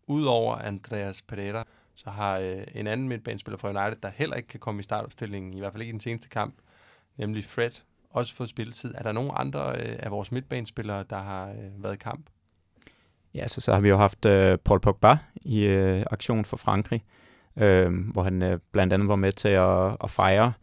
Udover 0.07 0.55
Andreas 0.55 1.21
Pereira, 1.21 1.63
så 1.95 2.09
har 2.09 2.37
øh, 2.39 2.63
en 2.75 2.87
anden 2.87 3.07
midtbanespiller 3.07 3.57
fra 3.57 3.69
United, 3.69 4.01
der 4.03 4.09
heller 4.15 4.35
ikke 4.35 4.47
kan 4.47 4.59
komme 4.59 4.79
i 4.79 4.83
startopstillingen, 4.83 5.53
i 5.53 5.59
hvert 5.59 5.71
fald 5.71 5.81
ikke 5.81 5.89
i 5.89 5.91
den 5.91 5.99
seneste 5.99 6.29
kamp, 6.29 6.55
nemlig 7.17 7.45
Fred, 7.45 7.71
også 8.15 8.35
fået 8.35 8.49
spilletid. 8.49 8.93
Er 8.97 9.03
der 9.03 9.11
nogen 9.11 9.31
andre 9.33 9.73
øh, 9.75 9.95
af 9.99 10.11
vores 10.11 10.31
midtbanespillere, 10.31 11.03
der 11.09 11.17
har 11.17 11.49
øh, 11.49 11.83
været 11.83 11.93
i 11.93 11.97
kamp? 11.97 12.25
Ja, 13.35 13.47
så, 13.47 13.61
så 13.61 13.73
har 13.73 13.79
vi 13.79 13.89
jo 13.89 13.97
haft 13.97 14.25
øh, 14.25 14.57
Paul 14.57 14.79
Pogba 14.79 15.17
i 15.45 15.63
øh, 15.63 16.03
aktion 16.11 16.45
for 16.45 16.57
Frankrig, 16.57 17.03
øh, 17.57 17.91
hvor 18.13 18.23
han 18.23 18.41
øh, 18.41 18.59
blandt 18.71 18.93
andet 18.93 19.07
var 19.07 19.15
med 19.15 19.31
til 19.31 19.49
at, 19.49 19.97
at 20.03 20.09
fejre, 20.09 20.53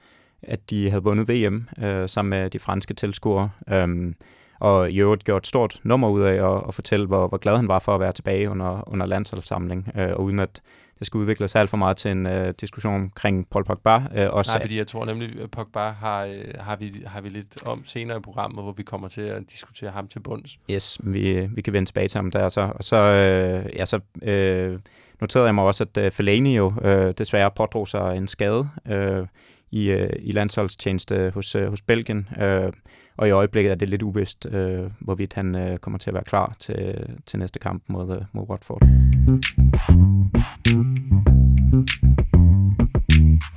at 0.43 0.71
de 0.71 0.91
havde 0.91 1.05
vundet 1.05 1.29
VM 1.29 1.69
øh, 1.79 2.09
sammen 2.09 2.31
med 2.31 2.51
de 2.51 2.59
franske 2.59 2.95
tilskuere. 2.95 3.51
Øh, 3.69 4.15
og 4.61 4.91
i 4.91 5.01
øvrigt 5.01 5.25
gjort 5.25 5.43
et 5.43 5.47
stort 5.47 5.81
nummer 5.83 6.09
ud 6.09 6.23
af 6.23 6.55
at, 6.55 6.63
at 6.69 6.75
fortælle, 6.75 7.07
hvor, 7.07 7.29
hvor 7.29 7.39
glad 7.39 7.57
han 7.57 7.69
var 7.69 7.79
for 7.79 7.95
at 7.95 8.01
være 8.01 8.13
tilbage 8.13 8.51
under, 8.51 8.89
under 8.89 9.07
landsholdssamling, 9.07 9.93
øh, 9.97 10.11
og 10.13 10.23
uden 10.23 10.39
at 10.39 10.63
det 11.03 11.07
skulle 11.07 11.21
udvikle 11.21 11.49
sig 11.49 11.61
alt 11.61 11.71
for 11.71 11.77
meget 11.77 11.97
til 11.97 12.11
en 12.11 12.27
øh, 12.27 12.55
diskussion 12.61 12.95
omkring 12.95 13.49
Paul 13.49 13.65
Pogba. 13.65 13.95
Øh, 13.95 14.29
også, 14.31 14.53
Nej, 14.55 14.63
fordi 14.63 14.79
jeg 14.79 14.87
tror 14.87 15.05
nemlig, 15.05 15.41
at 15.43 15.51
Pogba 15.51 15.89
har, 15.89 16.25
øh, 16.25 16.45
har, 16.59 16.77
vi, 16.77 16.93
har 17.07 17.21
vi 17.21 17.29
lidt 17.29 17.67
om 17.67 17.85
senere 17.85 18.17
i 18.17 18.21
programmet, 18.21 18.65
hvor 18.65 18.73
vi 18.73 18.83
kommer 18.83 19.09
til 19.09 19.21
at 19.21 19.43
diskutere 19.51 19.91
ham 19.91 20.09
til 20.09 20.21
bunds. 20.21 20.59
Yes, 20.71 21.01
vi, 21.05 21.49
vi 21.55 21.63
kan 21.63 21.73
vende 21.73 21.89
tilbage 21.89 22.09
til 22.09 22.19
ham 22.19 22.31
der 22.31 22.49
så. 22.49 22.61
Og 22.75 22.85
så, 22.85 22.97
øh, 22.97 23.77
ja, 23.77 23.85
så 23.85 24.01
øh, 24.23 24.79
noterede 25.21 25.47
jeg 25.47 25.55
mig 25.55 25.65
også, 25.65 25.85
at 25.85 26.05
øh, 26.05 26.11
Fellaini 26.11 26.57
jo 26.57 26.73
øh, 26.83 27.15
desværre 27.19 27.51
pådrog 27.51 27.89
sig 27.89 28.17
en 28.17 28.29
skade 28.29 28.69
øh, 28.89 29.27
i, 29.71 29.91
øh, 29.91 30.11
i 30.19 30.33
landsholdstjeneste 30.33 31.31
hos, 31.35 31.55
øh, 31.55 31.69
hos 31.69 31.83
Belgien. 31.83 32.29
Øh, 32.41 32.73
og 33.17 33.29
i 33.29 33.31
øjeblikket 33.31 33.71
er 33.71 33.77
det 33.77 33.89
lidt 33.89 34.03
uvist, 34.03 34.47
øh, 34.51 34.91
hvorvidt 35.01 35.35
han 35.35 35.55
øh, 35.55 35.79
kommer 35.79 35.99
til 35.99 36.11
at 36.11 36.15
være 36.15 36.25
klar 36.25 36.57
til, 36.59 37.07
til 37.27 37.39
næste 37.39 37.59
kamp 37.59 37.83
mod, 37.87 38.17
øh, 38.17 38.23
mod 38.33 38.47
Watford. 38.51 38.83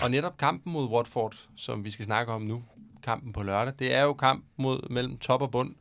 Og 0.03 0.11
netop 0.11 0.37
kampen 0.37 0.73
mod 0.73 0.89
Watford, 0.89 1.47
som 1.55 1.83
vi 1.83 1.91
skal 1.91 2.05
snakke 2.05 2.33
om 2.33 2.41
nu, 2.41 2.63
kampen 3.03 3.33
på 3.33 3.43
lørdag, 3.43 3.73
det 3.79 3.93
er 3.93 4.03
jo 4.03 4.13
kamp 4.13 4.45
mod 4.57 4.89
mellem 4.89 5.17
top 5.17 5.41
og 5.41 5.51
bund. 5.51 5.75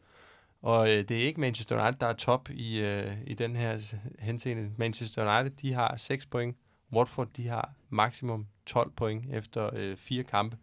Og 0.63 0.89
øh, 0.89 1.09
det 1.09 1.11
er 1.11 1.27
ikke 1.27 1.41
Manchester 1.41 1.83
United, 1.83 2.01
der 2.01 2.07
er 2.07 2.13
top 2.13 2.51
i, 2.51 2.81
øh, 2.81 3.13
i 3.27 3.35
den 3.35 3.57
her 3.57 3.97
henseende. 4.19 4.71
Manchester 4.77 5.39
United, 5.39 5.57
de 5.57 5.73
har 5.73 5.97
6 5.97 6.27
point. 6.27 6.57
Watford, 6.93 7.29
de 7.37 7.49
har 7.49 7.73
maksimum 7.91 8.47
12 8.67 8.91
point 8.97 9.25
efter 9.35 9.71
øh, 9.73 9.97
fire 9.97 10.23
kampe. 10.23 10.57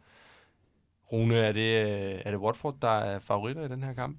Rune, 1.11 1.35
er 1.35 1.51
det, 1.51 1.85
øh, 1.85 2.21
er 2.25 2.31
det 2.31 2.39
Watford, 2.39 2.75
der 2.81 2.87
er 2.87 3.19
favoritter 3.19 3.65
i 3.65 3.67
den 3.67 3.83
her 3.83 3.93
kamp? 3.93 4.17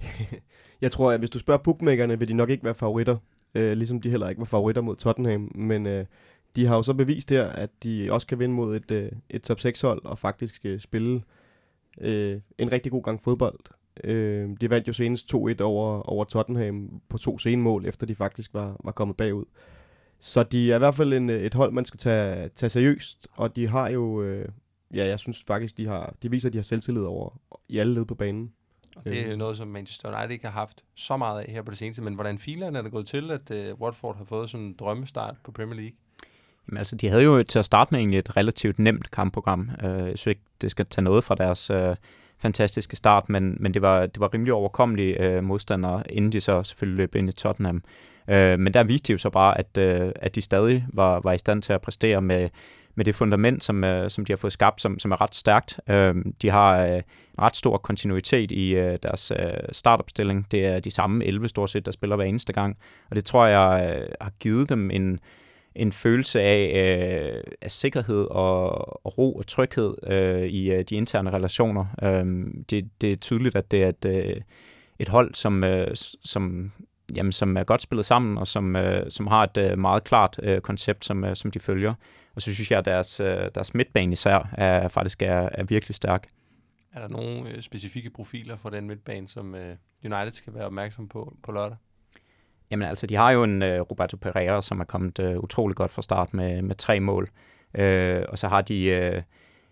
Jeg 0.80 0.92
tror, 0.92 1.12
at 1.12 1.18
hvis 1.18 1.30
du 1.30 1.38
spørger 1.38 1.62
bookmakerne, 1.62 2.18
vil 2.18 2.28
de 2.28 2.34
nok 2.34 2.50
ikke 2.50 2.64
være 2.64 2.74
favoritter, 2.74 3.16
øh, 3.54 3.72
ligesom 3.72 4.00
de 4.00 4.10
heller 4.10 4.28
ikke 4.28 4.38
var 4.38 4.44
favoritter 4.44 4.82
mod 4.82 4.96
Tottenham, 4.96 5.52
men 5.54 5.86
øh, 5.86 6.04
de 6.56 6.66
har 6.66 6.76
jo 6.76 6.82
så 6.82 6.94
bevist 6.94 7.30
her, 7.30 7.44
at 7.44 7.70
de 7.82 8.08
også 8.10 8.26
kan 8.26 8.38
vinde 8.38 8.54
mod 8.54 8.76
et, 8.76 8.90
øh, 8.90 9.12
et 9.30 9.42
top 9.42 9.58
6-hold 9.58 10.04
og 10.04 10.18
faktisk 10.18 10.60
øh, 10.64 10.80
spille 10.80 11.22
øh, 12.00 12.40
en 12.58 12.72
rigtig 12.72 12.92
god 12.92 13.02
gang 13.02 13.22
fodbold. 13.22 13.58
Øh, 14.04 14.50
de 14.60 14.70
vandt 14.70 14.88
jo 14.88 14.92
senest 14.92 15.34
2-1 15.34 15.36
over, 15.62 16.00
over 16.00 16.24
Tottenham 16.24 17.00
på 17.08 17.18
to 17.18 17.38
senemål, 17.38 17.86
efter 17.86 18.06
de 18.06 18.14
faktisk 18.14 18.54
var, 18.54 18.76
var 18.84 18.92
kommet 18.92 19.16
bagud. 19.16 19.44
Så 20.20 20.42
de 20.42 20.72
er 20.72 20.76
i 20.76 20.78
hvert 20.78 20.94
fald 20.94 21.12
en, 21.12 21.30
øh, 21.30 21.42
et 21.42 21.54
hold, 21.54 21.72
man 21.72 21.84
skal 21.84 21.98
tage, 21.98 22.48
tage 22.48 22.70
seriøst, 22.70 23.28
og 23.32 23.56
de 23.56 23.68
har 23.68 23.88
jo, 23.88 24.22
øh, 24.22 24.48
ja, 24.94 25.06
jeg 25.06 25.18
synes 25.18 25.44
faktisk, 25.46 25.76
de, 25.76 25.86
har, 25.86 26.14
de 26.22 26.30
viser, 26.30 26.48
at 26.48 26.52
de 26.52 26.58
har 26.58 26.62
selvtillid 26.62 27.02
over 27.02 27.40
i 27.68 27.78
alle 27.78 27.94
led 27.94 28.04
på 28.04 28.14
banen. 28.14 28.52
Og 28.96 29.04
det 29.04 29.20
er 29.26 29.30
Øh. 29.32 29.38
noget, 29.38 29.56
som 29.56 29.68
Manchester 29.68 30.08
United 30.08 30.30
ikke 30.30 30.44
har 30.44 30.52
haft 30.52 30.84
så 30.94 31.16
meget 31.16 31.40
af 31.40 31.52
her 31.52 31.62
på 31.62 31.70
det 31.70 31.78
seneste. 31.78 32.02
Men 32.02 32.14
hvordan 32.14 32.38
filerne 32.38 32.78
er 32.78 32.82
det 32.82 32.92
gået 32.92 33.06
til, 33.06 33.30
at 33.30 33.50
øh, 33.50 33.74
Watford 33.74 34.16
har 34.16 34.24
fået 34.24 34.50
sådan 34.50 34.66
en 34.66 34.74
drømmestart 34.78 35.34
på 35.44 35.52
Premier 35.52 35.76
League? 35.76 35.96
Jamen, 36.68 36.78
altså, 36.78 36.96
de 36.96 37.08
havde 37.08 37.22
jo 37.24 37.42
til 37.42 37.58
at 37.58 37.64
starte 37.64 37.88
med 37.94 38.00
egentlig 38.00 38.18
et 38.18 38.36
relativt 38.36 38.78
nemt 38.78 39.10
kampprogram. 39.10 39.70
Øh, 39.84 39.90
jeg 39.90 40.18
synes 40.18 40.26
ikke, 40.26 40.40
det 40.60 40.70
skal 40.70 40.86
tage 40.86 41.04
noget 41.04 41.24
fra 41.24 41.34
deres, 41.34 41.70
øh, 41.70 41.96
fantastiske 42.38 42.96
start, 42.96 43.28
men, 43.28 43.56
men 43.60 43.74
det, 43.74 43.82
var, 43.82 44.06
det 44.06 44.20
var 44.20 44.34
rimelig 44.34 44.52
overkommelige 44.52 45.20
øh, 45.22 45.44
modstandere, 45.44 46.02
inden 46.12 46.32
de 46.32 46.40
så 46.40 46.62
selvfølgelig 46.62 46.96
løb 46.98 47.14
ind 47.14 47.28
i 47.28 47.32
Tottenham. 47.32 47.82
Øh, 48.28 48.58
men 48.58 48.74
der 48.74 48.84
viste 48.84 49.06
de 49.06 49.12
jo 49.12 49.18
så 49.18 49.30
bare, 49.30 49.58
at, 49.58 49.78
øh, 49.78 50.12
at 50.16 50.34
de 50.34 50.42
stadig 50.42 50.86
var, 50.92 51.20
var 51.20 51.32
i 51.32 51.38
stand 51.38 51.62
til 51.62 51.72
at 51.72 51.80
præstere 51.80 52.22
med, 52.22 52.48
med 52.94 53.04
det 53.04 53.14
fundament, 53.14 53.64
som, 53.64 53.84
øh, 53.84 54.10
som 54.10 54.24
de 54.24 54.32
har 54.32 54.36
fået 54.36 54.52
skabt, 54.52 54.80
som, 54.80 54.98
som 54.98 55.12
er 55.12 55.20
ret 55.20 55.34
stærkt. 55.34 55.80
Øh, 55.88 56.14
de 56.42 56.50
har 56.50 56.86
øh, 56.86 56.96
en 56.96 57.02
ret 57.42 57.56
stor 57.56 57.76
kontinuitet 57.76 58.52
i 58.52 58.74
øh, 58.74 58.98
deres 59.02 59.32
øh, 59.40 59.52
startopstilling. 59.72 60.46
Det 60.50 60.66
er 60.66 60.80
de 60.80 60.90
samme 60.90 61.24
11 61.24 61.48
stort 61.48 61.70
set, 61.70 61.86
der 61.86 61.92
spiller 61.92 62.16
hver 62.16 62.24
eneste 62.24 62.52
gang. 62.52 62.76
Og 63.10 63.16
det 63.16 63.24
tror 63.24 63.46
jeg 63.46 63.96
øh, 63.96 64.08
har 64.20 64.30
givet 64.40 64.68
dem 64.68 64.90
en, 64.90 65.20
en 65.74 65.92
følelse 65.92 66.40
af, 66.40 66.72
øh, 66.84 67.42
af 67.62 67.70
sikkerhed 67.70 68.26
og, 68.30 68.70
og 69.06 69.18
ro 69.18 69.34
og 69.34 69.46
tryghed 69.46 69.94
øh, 70.06 70.42
i 70.42 70.70
øh, 70.70 70.84
de 70.90 70.94
interne 70.94 71.30
relationer. 71.30 71.86
Øh, 72.02 72.46
det, 72.70 72.90
det 73.00 73.12
er 73.12 73.16
tydeligt, 73.16 73.56
at 73.56 73.70
det 73.70 73.84
er 73.84 73.88
et, 73.88 74.04
øh, 74.04 74.36
et 74.98 75.08
hold, 75.08 75.34
som, 75.34 75.64
øh, 75.64 75.90
som, 76.24 76.72
jamen, 77.16 77.32
som 77.32 77.56
er 77.56 77.64
godt 77.64 77.82
spillet 77.82 78.06
sammen, 78.06 78.38
og 78.38 78.46
som, 78.46 78.76
øh, 78.76 79.10
som 79.10 79.26
har 79.26 79.42
et 79.42 79.56
øh, 79.56 79.78
meget 79.78 80.04
klart 80.04 80.40
øh, 80.42 80.60
koncept, 80.60 81.04
som, 81.04 81.24
øh, 81.24 81.36
som 81.36 81.50
de 81.50 81.60
følger. 81.60 81.94
Og 82.34 82.42
så 82.42 82.54
synes 82.54 82.70
jeg, 82.70 82.78
at 82.78 82.84
deres, 82.84 83.20
øh, 83.20 83.50
deres 83.54 83.74
midtbane 83.74 84.12
især 84.12 84.48
er, 84.52 84.88
faktisk 84.88 85.22
er, 85.22 85.48
er 85.52 85.64
virkelig 85.64 85.94
stærk. 85.94 86.26
Er 86.92 87.00
der 87.00 87.08
nogle 87.08 87.50
øh, 87.50 87.62
specifikke 87.62 88.10
profiler 88.10 88.56
for 88.56 88.70
den 88.70 88.86
midtbane, 88.86 89.28
som 89.28 89.54
øh, 89.54 89.76
United 90.04 90.30
skal 90.30 90.54
være 90.54 90.64
opmærksom 90.64 91.08
på 91.08 91.36
på 91.42 91.52
lørdag? 91.52 91.76
Jamen 92.70 92.88
altså, 92.88 93.06
de 93.06 93.14
har 93.14 93.30
jo 93.30 93.44
en 93.44 93.62
uh, 93.62 93.68
Roberto 93.68 94.16
Pereira, 94.16 94.62
som 94.62 94.80
er 94.80 94.84
kommet 94.84 95.18
uh, 95.18 95.36
utrolig 95.36 95.76
godt 95.76 95.90
fra 95.90 96.02
start 96.02 96.34
med, 96.34 96.62
med 96.62 96.74
tre 96.74 97.00
mål. 97.00 97.28
Uh, 97.78 98.22
og 98.28 98.38
så 98.38 98.48
har 98.48 98.62
de, 98.62 98.74
uh, 98.74 99.22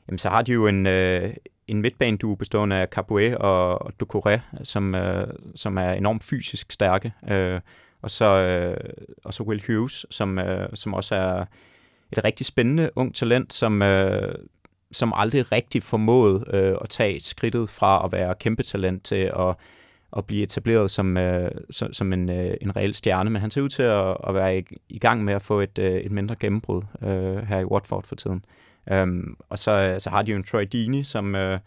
jamen, 0.09 0.19
så 0.19 0.29
har 0.29 0.43
de 0.43 0.53
jo 0.53 0.67
en, 0.67 0.87
uh, 0.87 1.31
en 1.73 1.83
midtbaneduo 1.83 2.35
bestående 2.35 2.77
af 2.77 2.89
Capoe 2.89 3.39
og, 3.39 3.83
og 3.83 3.93
Ducouré, 4.03 4.39
som, 4.65 4.95
øh, 4.95 5.27
som 5.55 5.79
er 5.79 5.93
enormt 5.93 6.25
fysisk 6.25 6.73
stærke. 6.73 7.13
Øh, 7.31 7.61
og, 8.03 8.11
så, 8.11 8.25
øh, 8.25 8.77
og 9.25 9.35
så 9.35 9.43
Will 9.43 9.63
Hughes, 9.67 10.07
som, 10.11 10.39
øh, 10.39 10.69
som 10.75 10.95
også 10.95 11.15
er 11.15 11.45
et 12.13 12.25
rigtig 12.25 12.47
spændende 12.47 12.91
ung 12.97 13.15
talent, 13.15 13.53
som, 13.53 13.83
øh, 13.83 14.35
som 14.93 15.13
aldrig 15.17 15.53
rigtig 15.53 15.83
formåede 15.83 16.45
øh, 16.53 16.77
at 16.81 16.89
tage 16.89 17.21
skridtet 17.21 17.69
fra 17.69 18.05
at 18.05 18.13
være 18.13 18.35
kæmpe 18.35 18.63
talent 18.63 19.05
til 19.05 19.33
at 19.39 19.55
at 20.17 20.27
blive 20.27 20.43
etableret 20.43 20.91
som, 20.91 21.17
øh, 21.17 21.51
som, 21.71 21.93
som 21.93 22.13
en, 22.13 22.31
øh, 22.31 22.55
en 22.61 22.77
reel 22.77 22.95
stjerne, 22.95 23.31
men 23.31 23.41
han 23.41 23.51
ser 23.51 23.63
ud 23.63 23.69
til 23.69 23.83
at, 23.83 24.17
at 24.29 24.35
være 24.35 24.59
i, 24.59 24.63
i 24.89 24.99
gang 24.99 25.25
med 25.25 25.35
at 25.35 25.43
få 25.43 25.61
et, 25.61 25.79
øh, 25.79 25.95
et 25.95 26.13
mindre 26.13 26.37
gennembrud 26.41 26.83
øh, 27.03 27.37
her 27.37 27.59
i 27.59 27.65
Watford 27.65 28.05
for 28.05 28.15
tiden. 28.15 28.45
Øhm, 28.91 29.37
og 29.49 29.59
så, 29.59 29.71
øh, 29.71 30.01
så 30.01 30.11
har 30.11 30.23
de 30.23 30.31
jo 30.31 30.37
en 30.37 30.45
Troy 30.45 30.63
Dini, 30.73 31.03
som, 31.05 31.35
øh, 31.35 31.59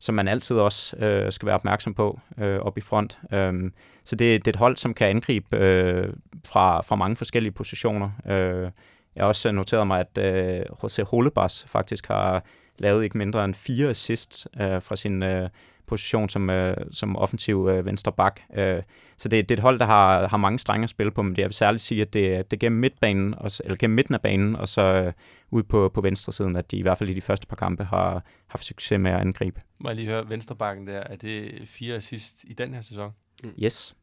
som 0.00 0.14
man 0.14 0.28
altid 0.28 0.56
også 0.56 0.96
øh, 0.96 1.32
skal 1.32 1.46
være 1.46 1.54
opmærksom 1.54 1.94
på 1.94 2.20
øh, 2.38 2.58
op 2.58 2.78
i 2.78 2.80
front. 2.80 3.18
Øhm, 3.32 3.72
så 4.04 4.16
det, 4.16 4.44
det 4.44 4.50
er 4.50 4.52
et 4.52 4.56
hold, 4.56 4.76
som 4.76 4.94
kan 4.94 5.08
angribe 5.08 5.56
øh, 5.56 6.12
fra, 6.52 6.80
fra 6.80 6.96
mange 6.96 7.16
forskellige 7.16 7.52
positioner. 7.52 8.10
Øh, 8.26 8.70
jeg 9.16 9.22
har 9.22 9.28
også 9.28 9.48
øh, 9.48 9.54
noteret 9.54 9.86
mig, 9.86 10.00
at 10.00 10.18
øh, 10.18 10.60
José 10.84 11.02
Holebas 11.02 11.64
faktisk 11.68 12.08
har 12.08 12.44
lavet 12.78 13.04
ikke 13.04 13.18
mindre 13.18 13.44
end 13.44 13.54
fire 13.54 13.88
assists 13.88 14.48
øh, 14.60 14.82
fra 14.82 14.96
sin 14.96 15.22
øh, 15.22 15.48
position 15.90 16.28
som, 16.28 16.50
øh, 16.50 16.76
som 16.92 17.16
offensiv 17.16 17.68
øh, 17.70 17.86
venstre 17.86 18.12
bak. 18.12 18.40
Øh, 18.54 18.82
så 19.16 19.28
det, 19.28 19.48
det 19.48 19.54
er 19.54 19.58
et 19.58 19.62
hold, 19.62 19.78
der 19.78 19.86
har, 19.86 20.28
har 20.28 20.36
mange 20.36 20.58
strenge 20.58 20.84
at 20.84 20.90
spille 20.90 21.12
på, 21.12 21.22
men 21.22 21.36
jeg 21.36 21.44
vil 21.44 21.54
særligt 21.54 21.82
sige, 21.82 22.02
at 22.02 22.14
det, 22.14 22.50
det 22.50 22.56
er 22.56 22.60
gennem 22.60 22.80
midtbanen, 22.80 23.34
og, 23.34 23.50
eller 23.64 23.76
gennem 23.76 23.94
midten 23.94 24.14
af 24.14 24.20
banen, 24.20 24.56
og 24.56 24.68
så 24.68 24.82
øh, 24.82 25.12
ud 25.50 25.62
på, 25.62 25.90
på 25.94 26.00
venstre 26.00 26.32
siden, 26.32 26.56
at 26.56 26.70
de 26.70 26.76
i 26.76 26.82
hvert 26.82 26.98
fald 26.98 27.10
i 27.10 27.12
de 27.12 27.20
første 27.20 27.46
par 27.46 27.56
kampe 27.56 27.84
har 27.84 28.24
haft 28.48 28.64
succes 28.64 29.00
med 29.00 29.10
at 29.10 29.20
angribe. 29.20 29.60
Må 29.78 29.88
jeg 29.88 29.96
lige 29.96 30.08
høre, 30.08 30.30
venstrebakken 30.30 30.86
der, 30.86 31.00
er 31.00 31.16
det 31.16 31.62
fire 31.64 31.96
assist 31.96 32.44
i 32.44 32.52
den 32.52 32.74
her 32.74 32.82
sæson? 32.82 33.10
Mm. 33.44 33.50
Yes. 33.62 33.96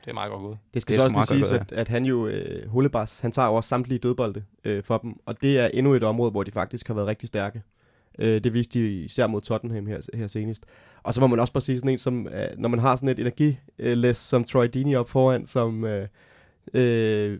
Det 0.00 0.10
er 0.10 0.14
meget 0.14 0.30
godt 0.30 0.40
gået. 0.40 0.58
Det 0.74 0.82
skal 0.82 0.92
det 0.92 1.00
så 1.00 1.18
også 1.18 1.34
lige 1.34 1.46
siges, 1.46 1.60
at, 1.60 1.72
at 1.72 1.88
han 1.88 2.04
jo, 2.04 2.26
øh, 2.26 2.68
Hulebas, 2.68 3.20
han 3.20 3.32
tager 3.32 3.48
jo 3.48 3.54
også 3.54 3.68
samtlige 3.68 3.98
dødbolde 3.98 4.44
øh, 4.64 4.84
for 4.84 4.98
dem, 4.98 5.14
og 5.26 5.42
det 5.42 5.58
er 5.58 5.66
endnu 5.66 5.94
et 5.94 6.04
område, 6.04 6.30
hvor 6.30 6.42
de 6.42 6.50
faktisk 6.50 6.86
har 6.86 6.94
været 6.94 7.06
rigtig 7.06 7.28
stærke. 7.28 7.62
Øh, 8.18 8.44
det 8.44 8.54
viste 8.54 8.78
de 8.78 9.04
især 9.04 9.26
mod 9.26 9.40
Tottenham 9.40 9.86
her, 9.86 10.00
her 10.14 10.26
senest. 10.26 10.66
Og 11.02 11.14
så 11.14 11.20
må 11.20 11.26
man 11.26 11.40
også 11.40 11.52
bare 11.52 11.60
sige 11.60 11.78
sådan 11.78 11.90
en, 11.90 11.98
som, 11.98 12.28
øh, 12.28 12.48
når 12.58 12.68
man 12.68 12.78
har 12.78 12.96
sådan 12.96 13.08
et 13.08 13.18
energilæs 13.18 14.16
som 14.16 14.44
Troy 14.44 14.66
Deeney 14.74 14.96
op 14.96 15.08
foran, 15.08 15.46
som, 15.46 15.84
øh, 15.84 16.08
øh, 16.74 17.38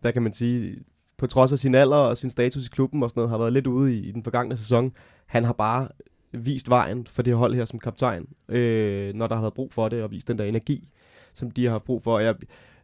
hvad 0.00 0.12
kan 0.12 0.22
man 0.22 0.32
sige, 0.32 0.76
på 1.18 1.26
trods 1.26 1.52
af 1.52 1.58
sin 1.58 1.74
alder 1.74 1.96
og 1.96 2.18
sin 2.18 2.30
status 2.30 2.66
i 2.66 2.68
klubben 2.68 3.02
og 3.02 3.10
sådan 3.10 3.18
noget, 3.18 3.30
har 3.30 3.38
været 3.38 3.52
lidt 3.52 3.66
ude 3.66 3.96
i, 3.96 4.08
i 4.08 4.12
den 4.12 4.24
forgangne 4.24 4.56
sæson. 4.56 4.92
Han 5.26 5.44
har 5.44 5.52
bare 5.52 5.88
vist 6.32 6.68
vejen 6.68 7.06
for 7.06 7.22
det 7.22 7.34
hold 7.34 7.54
her 7.54 7.64
som 7.64 7.78
kaptajn, 7.78 8.26
øh, 8.48 9.14
når 9.14 9.26
der 9.26 9.34
har 9.34 9.42
været 9.42 9.54
brug 9.54 9.72
for 9.72 9.88
det, 9.88 10.02
og 10.02 10.10
vist 10.10 10.28
den 10.28 10.38
der 10.38 10.44
energi, 10.44 10.88
som 11.34 11.50
de 11.50 11.64
har 11.64 11.70
haft 11.70 11.84
brug 11.84 12.02
for. 12.02 12.18
Jeg, 12.18 12.34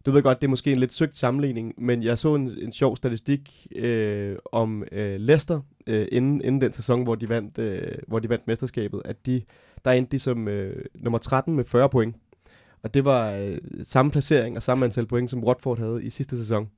du 0.07 0.11
ved 0.11 0.23
godt, 0.23 0.41
det 0.41 0.47
er 0.47 0.51
måske 0.51 0.73
en 0.73 0.79
lidt 0.79 0.93
søgt 0.93 1.17
sammenligning, 1.17 1.75
men 1.79 2.03
jeg 2.03 2.19
så 2.19 2.35
en, 2.35 2.59
en 2.59 2.73
sjov 2.73 2.97
statistik 2.97 3.67
øh, 3.77 4.37
om 4.53 4.85
øh, 4.93 5.21
Leicester 5.21 5.61
øh, 5.87 6.07
inden, 6.13 6.41
inden 6.45 6.61
den 6.61 6.73
sæson, 6.73 7.03
hvor 7.03 7.15
de 7.15 7.29
vandt, 7.29 7.59
øh, 7.59 7.93
hvor 8.07 8.19
de 8.19 8.29
vandt 8.29 8.47
mesterskabet, 8.47 9.03
at 9.05 9.27
de, 9.27 9.43
der 9.85 9.91
endte 9.91 10.13
de 10.13 10.19
som 10.19 10.49
øh, 10.49 10.85
nummer 10.95 11.19
13 11.19 11.57
med 11.57 11.65
40 11.65 11.89
point. 11.89 12.17
Og 12.83 12.95
det 12.95 13.05
var 13.05 13.33
øh, 13.33 13.57
samme 13.83 14.13
placering 14.13 14.57
og 14.57 14.63
samme 14.63 14.85
antal 14.85 15.07
point, 15.07 15.31
som 15.31 15.45
Watford 15.45 15.79
havde 15.79 16.05
i 16.05 16.11
sidste 16.11 16.39
sæson. 16.39 16.69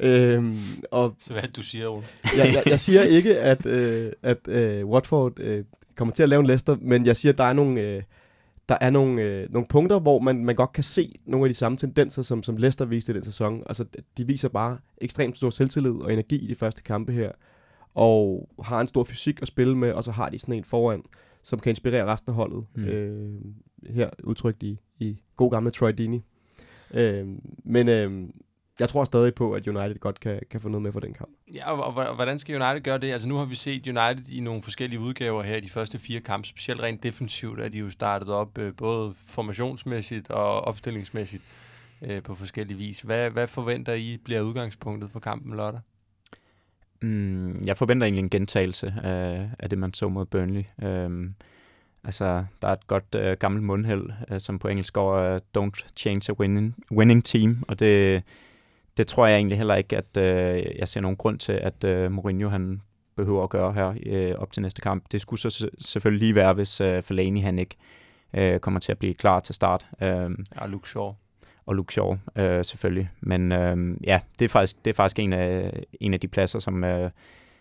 Øhm, 0.00 0.58
og 0.90 1.14
så 1.18 1.32
hvad 1.32 1.42
du 1.56 1.62
siger, 1.62 1.88
Ole? 1.88 2.04
jeg, 2.38 2.52
jeg, 2.54 2.62
jeg 2.66 2.80
siger 2.80 3.02
ikke, 3.02 3.38
at, 3.38 3.66
øh, 3.66 4.12
at 4.22 4.48
øh, 4.48 4.86
Watford 4.86 5.40
øh, 5.40 5.64
kommer 5.96 6.14
til 6.14 6.22
at 6.22 6.28
lave 6.28 6.40
en 6.40 6.46
Leicester, 6.46 6.76
men 6.80 7.06
jeg 7.06 7.16
siger, 7.16 7.32
at 7.32 7.38
der 7.38 7.44
er 7.44 7.52
nogle... 7.52 7.80
Øh, 7.80 8.02
der 8.68 8.78
er 8.80 8.90
nogle, 8.90 9.22
øh, 9.22 9.52
nogle 9.52 9.66
punkter, 9.68 10.00
hvor 10.00 10.18
man, 10.18 10.44
man 10.44 10.54
godt 10.54 10.72
kan 10.72 10.84
se 10.84 11.14
nogle 11.26 11.46
af 11.46 11.48
de 11.48 11.54
samme 11.54 11.78
tendenser, 11.78 12.22
som, 12.22 12.42
som 12.42 12.56
Leicester 12.56 12.84
viste 12.84 13.12
i 13.12 13.14
den 13.14 13.24
sæson. 13.24 13.62
Altså, 13.66 13.84
de 14.16 14.26
viser 14.26 14.48
bare 14.48 14.78
ekstremt 14.98 15.36
stor 15.36 15.50
selvtillid 15.50 15.92
og 15.92 16.12
energi 16.12 16.36
i 16.36 16.46
de 16.46 16.54
første 16.54 16.82
kampe 16.82 17.12
her, 17.12 17.32
og 17.98 18.48
har 18.64 18.80
en 18.80 18.88
stor 18.88 19.04
fysik 19.04 19.42
at 19.42 19.48
spille 19.48 19.76
med, 19.76 19.92
og 19.92 20.04
så 20.04 20.10
har 20.10 20.28
de 20.28 20.38
sådan 20.38 20.54
en 20.54 20.64
foran, 20.64 21.02
som 21.42 21.58
kan 21.58 21.70
inspirere 21.70 22.06
resten 22.06 22.30
af 22.30 22.36
holdet. 22.36 22.66
Mm. 22.74 22.84
Øh, 22.84 23.40
her 23.94 24.10
udtrykt 24.24 24.62
i, 24.62 24.80
i 24.98 25.22
god 25.36 25.50
gamle 25.50 25.70
Troy 25.70 25.90
Deeney. 25.98 26.20
Øh, 26.94 27.26
men 27.64 27.88
øh, 27.88 28.28
jeg 28.80 28.88
tror 28.88 29.04
stadig 29.04 29.34
på, 29.34 29.52
at 29.52 29.68
United 29.68 29.98
godt 29.98 30.20
kan, 30.20 30.40
kan 30.50 30.60
få 30.60 30.68
noget 30.68 30.82
med 30.82 30.92
for 30.92 31.00
den 31.00 31.14
kamp. 31.14 31.30
Ja, 31.54 31.72
og, 31.72 31.84
og, 31.84 32.06
og 32.06 32.14
hvordan 32.14 32.38
skal 32.38 32.62
United 32.62 32.80
gøre 32.80 32.98
det? 32.98 33.12
Altså 33.12 33.28
nu 33.28 33.36
har 33.36 33.44
vi 33.44 33.54
set 33.54 33.86
United 33.86 34.28
i 34.30 34.40
nogle 34.40 34.62
forskellige 34.62 35.00
udgaver 35.00 35.42
her 35.42 35.56
i 35.56 35.60
de 35.60 35.70
første 35.70 35.98
fire 35.98 36.20
kampe, 36.20 36.48
specielt 36.48 36.80
rent 36.80 37.02
defensivt, 37.02 37.60
at 37.60 37.72
de 37.72 37.78
jo 37.78 37.90
startet 37.90 38.28
op 38.28 38.58
øh, 38.58 38.74
både 38.76 39.14
formationsmæssigt 39.26 40.30
og 40.30 40.60
opstillingsmæssigt 40.60 41.42
øh, 42.02 42.22
på 42.22 42.34
forskellige 42.34 42.78
vis. 42.78 43.00
Hvad, 43.00 43.30
hvad 43.30 43.46
forventer 43.46 43.94
I 43.94 44.18
bliver 44.24 44.40
udgangspunktet 44.40 45.10
for 45.10 45.20
kampen 45.20 45.56
lørdag? 45.56 45.80
Mm, 47.02 47.62
jeg 47.66 47.76
forventer 47.76 48.04
egentlig 48.04 48.22
en 48.22 48.30
gentagelse 48.30 48.94
af, 49.02 49.50
af 49.58 49.70
det, 49.70 49.78
man 49.78 49.94
så 49.94 50.08
mod 50.08 50.26
Burnley. 50.26 50.64
Um, 50.82 51.34
altså, 52.04 52.44
der 52.62 52.68
er 52.68 52.72
et 52.72 52.86
godt 52.86 53.16
uh, 53.18 53.32
gammelt 53.38 53.64
mundheld, 53.64 54.10
uh, 54.30 54.38
som 54.38 54.58
på 54.58 54.68
engelsk 54.68 54.92
går, 54.92 55.34
uh, 55.34 55.40
don't 55.58 55.88
change 55.96 56.32
a 56.32 56.34
winning, 56.40 56.74
winning 56.92 57.24
team, 57.24 57.64
og 57.68 57.78
det 57.78 58.22
det 58.98 59.06
tror 59.06 59.26
jeg 59.26 59.36
egentlig 59.36 59.56
heller 59.58 59.74
ikke, 59.74 59.96
at 59.96 60.16
øh, 60.16 60.64
jeg 60.78 60.88
ser 60.88 61.00
nogen 61.00 61.16
grund 61.16 61.38
til, 61.38 61.52
at 61.52 61.84
øh, 61.84 62.12
Mourinho 62.12 62.48
han 62.48 62.82
behøver 63.16 63.42
at 63.42 63.50
gøre 63.50 63.72
her 63.72 63.94
øh, 64.06 64.34
op 64.38 64.52
til 64.52 64.62
næste 64.62 64.82
kamp. 64.82 65.04
Det 65.12 65.20
skulle 65.20 65.40
så 65.40 65.68
selvfølgelig 65.80 66.26
lige 66.26 66.34
være, 66.34 66.54
hvis 66.54 66.80
øh, 66.80 67.02
Fellaini 67.02 67.40
han 67.40 67.58
ikke 67.58 67.76
øh, 68.34 68.60
kommer 68.60 68.80
til 68.80 68.92
at 68.92 68.98
blive 68.98 69.14
klar 69.14 69.40
til 69.40 69.54
start. 69.54 69.86
Øh, 70.02 70.30
ja, 70.60 70.66
Luke 70.66 70.88
Shaw. 70.88 71.12
Og 71.68 71.74
Luke 71.74 71.92
Shaw, 71.92 72.16
øh, 72.36 72.64
selvfølgelig. 72.64 73.08
Men 73.20 73.52
øh, 73.52 73.96
ja, 74.04 74.20
det 74.38 74.44
er 74.44 74.48
faktisk, 74.48 74.84
det 74.84 74.90
er 74.90 74.94
faktisk 74.94 75.18
en, 75.18 75.32
af, 75.32 75.82
en 76.00 76.14
af 76.14 76.20
de 76.20 76.28
pladser, 76.28 76.58
som, 76.58 76.84
øh, 76.84 77.10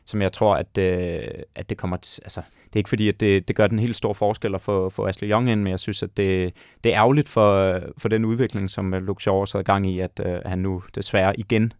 som 0.05 0.21
jeg 0.21 0.31
tror, 0.31 0.55
at, 0.55 0.77
øh, 0.77 1.27
at 1.55 1.69
det 1.69 1.77
kommer 1.77 1.97
til... 1.97 2.21
Altså, 2.23 2.41
det 2.63 2.75
er 2.75 2.77
ikke 2.77 2.89
fordi, 2.89 3.07
at 3.07 3.19
det, 3.19 3.47
det 3.47 3.55
gør 3.55 3.67
den 3.67 3.79
helt 3.79 3.95
store 3.95 4.15
forskel 4.15 4.55
at 4.55 4.61
få, 4.61 4.89
få 4.89 5.07
Ashley 5.07 5.29
Young 5.29 5.49
ind, 5.49 5.61
men 5.61 5.71
jeg 5.71 5.79
synes, 5.79 6.03
at 6.03 6.17
det, 6.17 6.57
det 6.83 6.93
er 6.93 6.97
ærgerligt 6.97 7.27
for, 7.27 7.79
for 7.97 8.09
den 8.09 8.25
udvikling, 8.25 8.69
som 8.69 8.93
øh, 8.93 9.03
Luke 9.03 9.23
Shaw 9.23 9.35
også 9.35 9.57
havde 9.57 9.63
gang 9.63 9.87
i, 9.89 9.99
at 9.99 10.21
øh, 10.25 10.37
han 10.45 10.59
nu 10.59 10.83
desværre 10.95 11.39
igen 11.39 11.73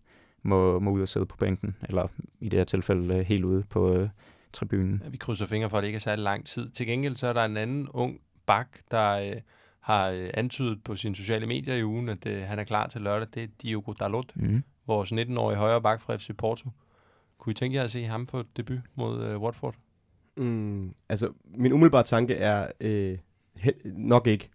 må, 0.43 0.79
må 0.79 0.91
ud 0.91 1.01
og 1.01 1.07
sidde 1.07 1.25
på 1.25 1.38
bænken, 1.38 1.75
eller 1.89 2.07
i 2.39 2.50
det 2.50 2.60
her 2.60 2.63
tilfælde 2.63 3.15
øh, 3.15 3.25
helt 3.25 3.43
ude 3.43 3.63
på 3.69 3.93
øh, 3.93 4.10
tribunen. 4.53 5.01
Ja, 5.03 5.10
vi 5.10 5.17
krydser 5.17 5.46
fingre 5.46 5.69
for, 5.69 5.77
at 5.77 5.81
det 5.81 5.88
ikke 5.88 5.98
er 5.98 6.01
særlig 6.01 6.24
lang 6.24 6.46
tid. 6.46 6.69
Til 6.69 6.88
gengæld 6.88 7.15
så 7.15 7.27
er 7.27 7.34
der 7.34 7.46
en 7.46 7.57
anden 7.57 7.88
ung 7.93 8.19
bak, 8.46 8.67
der 8.91 9.19
Øh 9.19 9.41
har 9.88 10.12
uh, 10.12 10.27
antydet 10.34 10.84
på 10.84 10.96
sine 10.96 11.15
sociale 11.15 11.48
medier 11.48 11.75
i 11.75 11.84
ugen, 11.84 12.10
at 12.10 12.25
uh, 12.25 12.38
han 12.38 12.60
er 12.60 12.63
klar 12.63 12.88
til 12.88 13.01
lørdag. 13.01 13.27
Det 13.34 13.44
er 13.44 13.48
Diogo 13.62 13.94
Dalot, 13.94 14.32
mm. 14.36 14.63
vores 14.88 15.12
19-årige 15.12 15.58
højre 15.58 15.82
bak 15.82 16.01
fra 16.01 16.15
FC 16.15 16.29
Porto. 16.38 16.70
Kunne 17.38 17.51
I 17.51 17.53
tænke 17.53 17.77
jer 17.77 17.84
at 17.84 17.91
se 17.91 18.06
ham 18.06 18.27
få 18.27 18.44
debut 18.58 18.79
mod 18.96 19.36
uh, 19.36 19.41
Watford? 19.41 19.75
Mm, 20.38 20.94
altså, 21.10 21.29
min 21.58 21.74
umiddelbare 21.74 22.03
tanke 22.03 22.34
er 22.34 22.67
øh, 22.82 23.17
nok 23.86 24.27
ikke. 24.27 24.50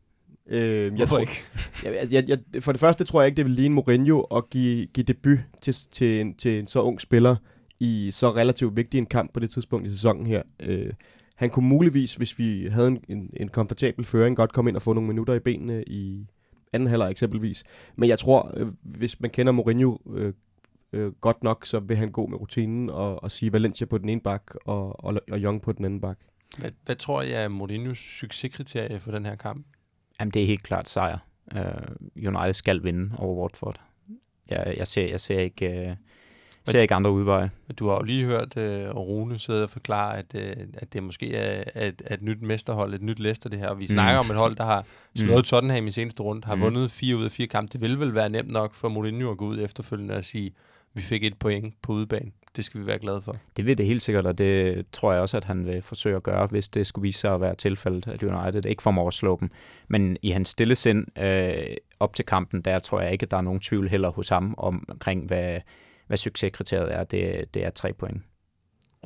Øh, 0.47 0.93
Hvorfor 0.95 0.99
jeg 0.99 1.09
tror, 1.09 1.19
ikke? 1.19 1.43
jeg, 1.85 2.25
jeg, 2.29 2.39
jeg, 2.55 2.62
for 2.62 2.73
det 2.73 2.81
første 2.81 3.05
tror 3.05 3.21
jeg 3.21 3.27
ikke, 3.27 3.37
det 3.37 3.45
vil 3.45 3.55
ligne 3.55 3.75
Mourinho 3.75 4.21
at 4.21 4.51
give, 4.51 4.87
give 4.87 5.05
debut 5.05 5.39
til, 5.61 5.75
til, 5.75 6.21
en, 6.21 6.35
til 6.35 6.59
en 6.59 6.67
så 6.67 6.83
ung 6.83 7.01
spiller 7.01 7.37
i 7.81 8.11
så 8.12 8.35
relativt 8.35 8.77
vigtig 8.77 8.99
en 8.99 9.07
kamp 9.07 9.33
på 9.33 9.41
det 9.41 9.51
tidspunkt 9.51 9.87
i 9.87 9.91
sæsonen 9.91 10.27
her. 10.27 10.43
Øh, 10.61 10.93
Han 11.42 11.50
kunne 11.50 11.68
muligvis, 11.68 12.14
hvis 12.14 12.38
vi 12.38 12.66
havde 12.66 12.88
en, 12.88 13.04
en, 13.08 13.30
en 13.37 13.49
komfortabel 13.49 14.04
føring, 14.04 14.37
godt 14.37 14.52
komme 14.52 14.70
ind 14.70 14.76
og 14.76 14.82
få 14.82 14.92
nogle 14.92 15.08
minutter 15.08 15.34
i 15.34 15.38
benene 15.38 15.84
i 15.87 16.26
anden 16.72 16.88
halvleg 16.88 17.11
eksempelvis. 17.11 17.64
Men 17.96 18.08
jeg 18.08 18.18
tror, 18.18 18.54
øh, 18.56 18.66
hvis 18.82 19.20
man 19.20 19.30
kender 19.30 19.52
Mourinho 19.52 19.96
øh, 20.14 20.32
øh, 20.92 21.12
godt 21.12 21.42
nok, 21.42 21.66
så 21.66 21.80
vil 21.80 21.96
han 21.96 22.11
gå 22.11 22.26
med 22.26 22.40
rutinen 22.40 22.90
og, 22.90 23.22
og 23.22 23.30
sige 23.30 23.52
Valencia 23.52 23.87
på 23.87 23.99
den 23.99 24.08
ene 24.08 24.20
bak 24.20 24.54
og, 24.64 25.04
og, 25.04 25.20
og 25.32 25.38
Young 25.38 25.62
på 25.62 25.72
den 25.72 25.84
anden 25.84 26.00
bak. 26.00 26.18
Hvad, 26.58 26.70
hvad 26.84 26.96
tror 26.96 27.22
jeg 27.22 27.44
er 27.44 27.49
Mourinhos 27.49 27.99
succeskriterie 27.99 29.00
for 29.00 29.11
den 29.11 29.26
her 29.26 29.37
kamp? 29.37 29.66
Jamen, 30.20 30.32
det 30.32 30.42
er 30.42 30.46
helt 30.46 30.62
klart 30.62 30.88
sejr. 30.88 31.18
Uh, 31.54 31.62
United 32.16 32.52
skal 32.52 32.84
vinde 32.84 33.11
over 33.18 33.42
Watford. 33.42 33.80
Jeg, 34.50 34.75
jeg, 34.76 34.87
ser, 34.87 35.08
jeg 35.08 35.20
ser 35.20 35.40
ikke... 35.40 35.88
Uh, 35.90 35.96
ser 36.64 36.81
ikke 36.81 36.95
andre 36.95 37.11
udveje. 37.11 37.50
Du 37.78 37.88
har 37.88 37.97
jo 37.97 38.02
lige 38.02 38.25
hørt 38.25 38.57
uh, 38.57 38.97
Rune 38.97 39.38
sidde 39.38 39.62
og 39.62 39.71
forklare, 39.71 40.19
at, 40.19 40.35
uh, 40.35 40.64
at 40.75 40.92
det 40.92 41.02
måske 41.02 41.35
er 41.35 41.87
et, 41.88 42.02
et 42.11 42.23
nyt 42.23 42.42
mesterhold, 42.42 42.95
et 42.95 43.02
nyt 43.02 43.19
Leicester 43.19 43.49
det 43.49 43.59
her. 43.59 43.69
Og 43.69 43.81
vi 43.81 43.85
mm. 43.85 43.92
snakker 43.92 44.19
om 44.19 44.31
et 44.31 44.37
hold, 44.37 44.57
der 44.57 44.64
har 44.64 44.87
slået 45.16 45.38
mm. 45.38 45.42
Tottenham 45.42 45.87
i 45.87 45.90
seneste 45.90 46.23
runde, 46.23 46.47
har 46.47 46.54
mm. 46.54 46.61
vundet 46.61 46.90
fire 46.90 47.16
ud 47.16 47.25
af 47.25 47.33
fire 47.33 47.47
kampe. 47.47 47.73
Det 47.73 47.81
vil 47.81 48.00
vel 48.00 48.14
være 48.14 48.28
nemt 48.28 48.50
nok 48.50 48.75
for 48.75 48.88
Mourinho 48.88 49.31
at 49.31 49.38
gå 49.38 49.45
ud 49.45 49.61
efterfølgende 49.61 50.14
og 50.14 50.25
sige, 50.25 50.52
vi 50.95 51.02
fik 51.02 51.25
et 51.25 51.38
point 51.38 51.75
på 51.83 51.92
udebane. 51.92 52.31
Det 52.57 52.64
skal 52.64 52.81
vi 52.81 52.87
være 52.87 52.99
glade 52.99 53.23
for. 53.23 53.37
Det 53.57 53.66
vil 53.66 53.78
det 53.78 53.87
helt 53.87 54.02
sikkert, 54.02 54.26
og 54.26 54.38
det 54.38 54.85
tror 54.92 55.12
jeg 55.12 55.21
også, 55.21 55.37
at 55.37 55.45
han 55.45 55.66
vil 55.66 55.83
forsøge 55.83 56.16
at 56.16 56.23
gøre, 56.23 56.47
hvis 56.47 56.69
det 56.69 56.87
skulle 56.87 57.02
vise 57.02 57.21
sig 57.21 57.35
at 57.35 57.40
være 57.40 57.54
tilfældet, 57.54 58.09
at 58.09 58.23
United 58.23 58.66
ikke 58.66 58.83
formår 58.83 59.09
at 59.09 59.14
slå 59.14 59.37
dem. 59.40 59.50
Men 59.88 60.16
i 60.23 60.31
hans 60.31 60.49
stille 60.49 60.75
sind 60.75 61.19
øh, 61.23 61.54
op 62.00 62.14
til 62.14 62.25
kampen, 62.25 62.62
der 62.62 62.78
tror 62.78 63.00
jeg 63.00 63.12
ikke, 63.12 63.23
at 63.23 63.31
der 63.31 63.37
er 63.37 63.40
nogen 63.40 63.61
tvivl 63.61 63.88
heller 63.88 64.11
hos 64.11 64.28
ham 64.28 64.54
om, 64.59 64.85
omkring, 64.88 65.26
hvad, 65.26 65.59
hvad 66.12 66.19
succeskriteriet 66.19 66.95
er. 66.95 67.04
Det, 67.04 67.54
det 67.54 67.64
er 67.64 67.71
tre 67.71 67.92
point. 67.92 68.23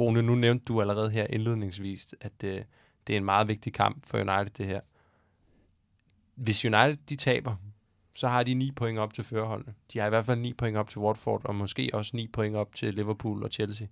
Rune, 0.00 0.22
nu 0.22 0.34
nævnte 0.34 0.64
du 0.64 0.80
allerede 0.80 1.10
her 1.10 1.26
indledningsvis, 1.30 2.14
at 2.20 2.32
det, 2.40 2.66
det 3.06 3.12
er 3.12 3.16
en 3.16 3.24
meget 3.24 3.48
vigtig 3.48 3.72
kamp 3.72 4.06
for 4.06 4.18
United, 4.18 4.50
det 4.58 4.66
her. 4.66 4.80
Hvis 6.34 6.64
United 6.64 6.96
de 7.08 7.16
taber, 7.16 7.56
så 8.14 8.28
har 8.28 8.42
de 8.42 8.54
9 8.54 8.70
point 8.70 8.98
op 8.98 9.14
til 9.14 9.24
førerholdene. 9.24 9.74
De 9.92 9.98
har 9.98 10.06
i 10.06 10.08
hvert 10.08 10.26
fald 10.26 10.40
9 10.40 10.52
point 10.52 10.76
op 10.76 10.88
til 10.90 10.98
Watford, 10.98 11.40
og 11.44 11.54
måske 11.54 11.90
også 11.92 12.10
9 12.14 12.26
point 12.26 12.56
op 12.56 12.74
til 12.74 12.94
Liverpool 12.94 13.42
og 13.42 13.50
Chelsea. 13.50 13.86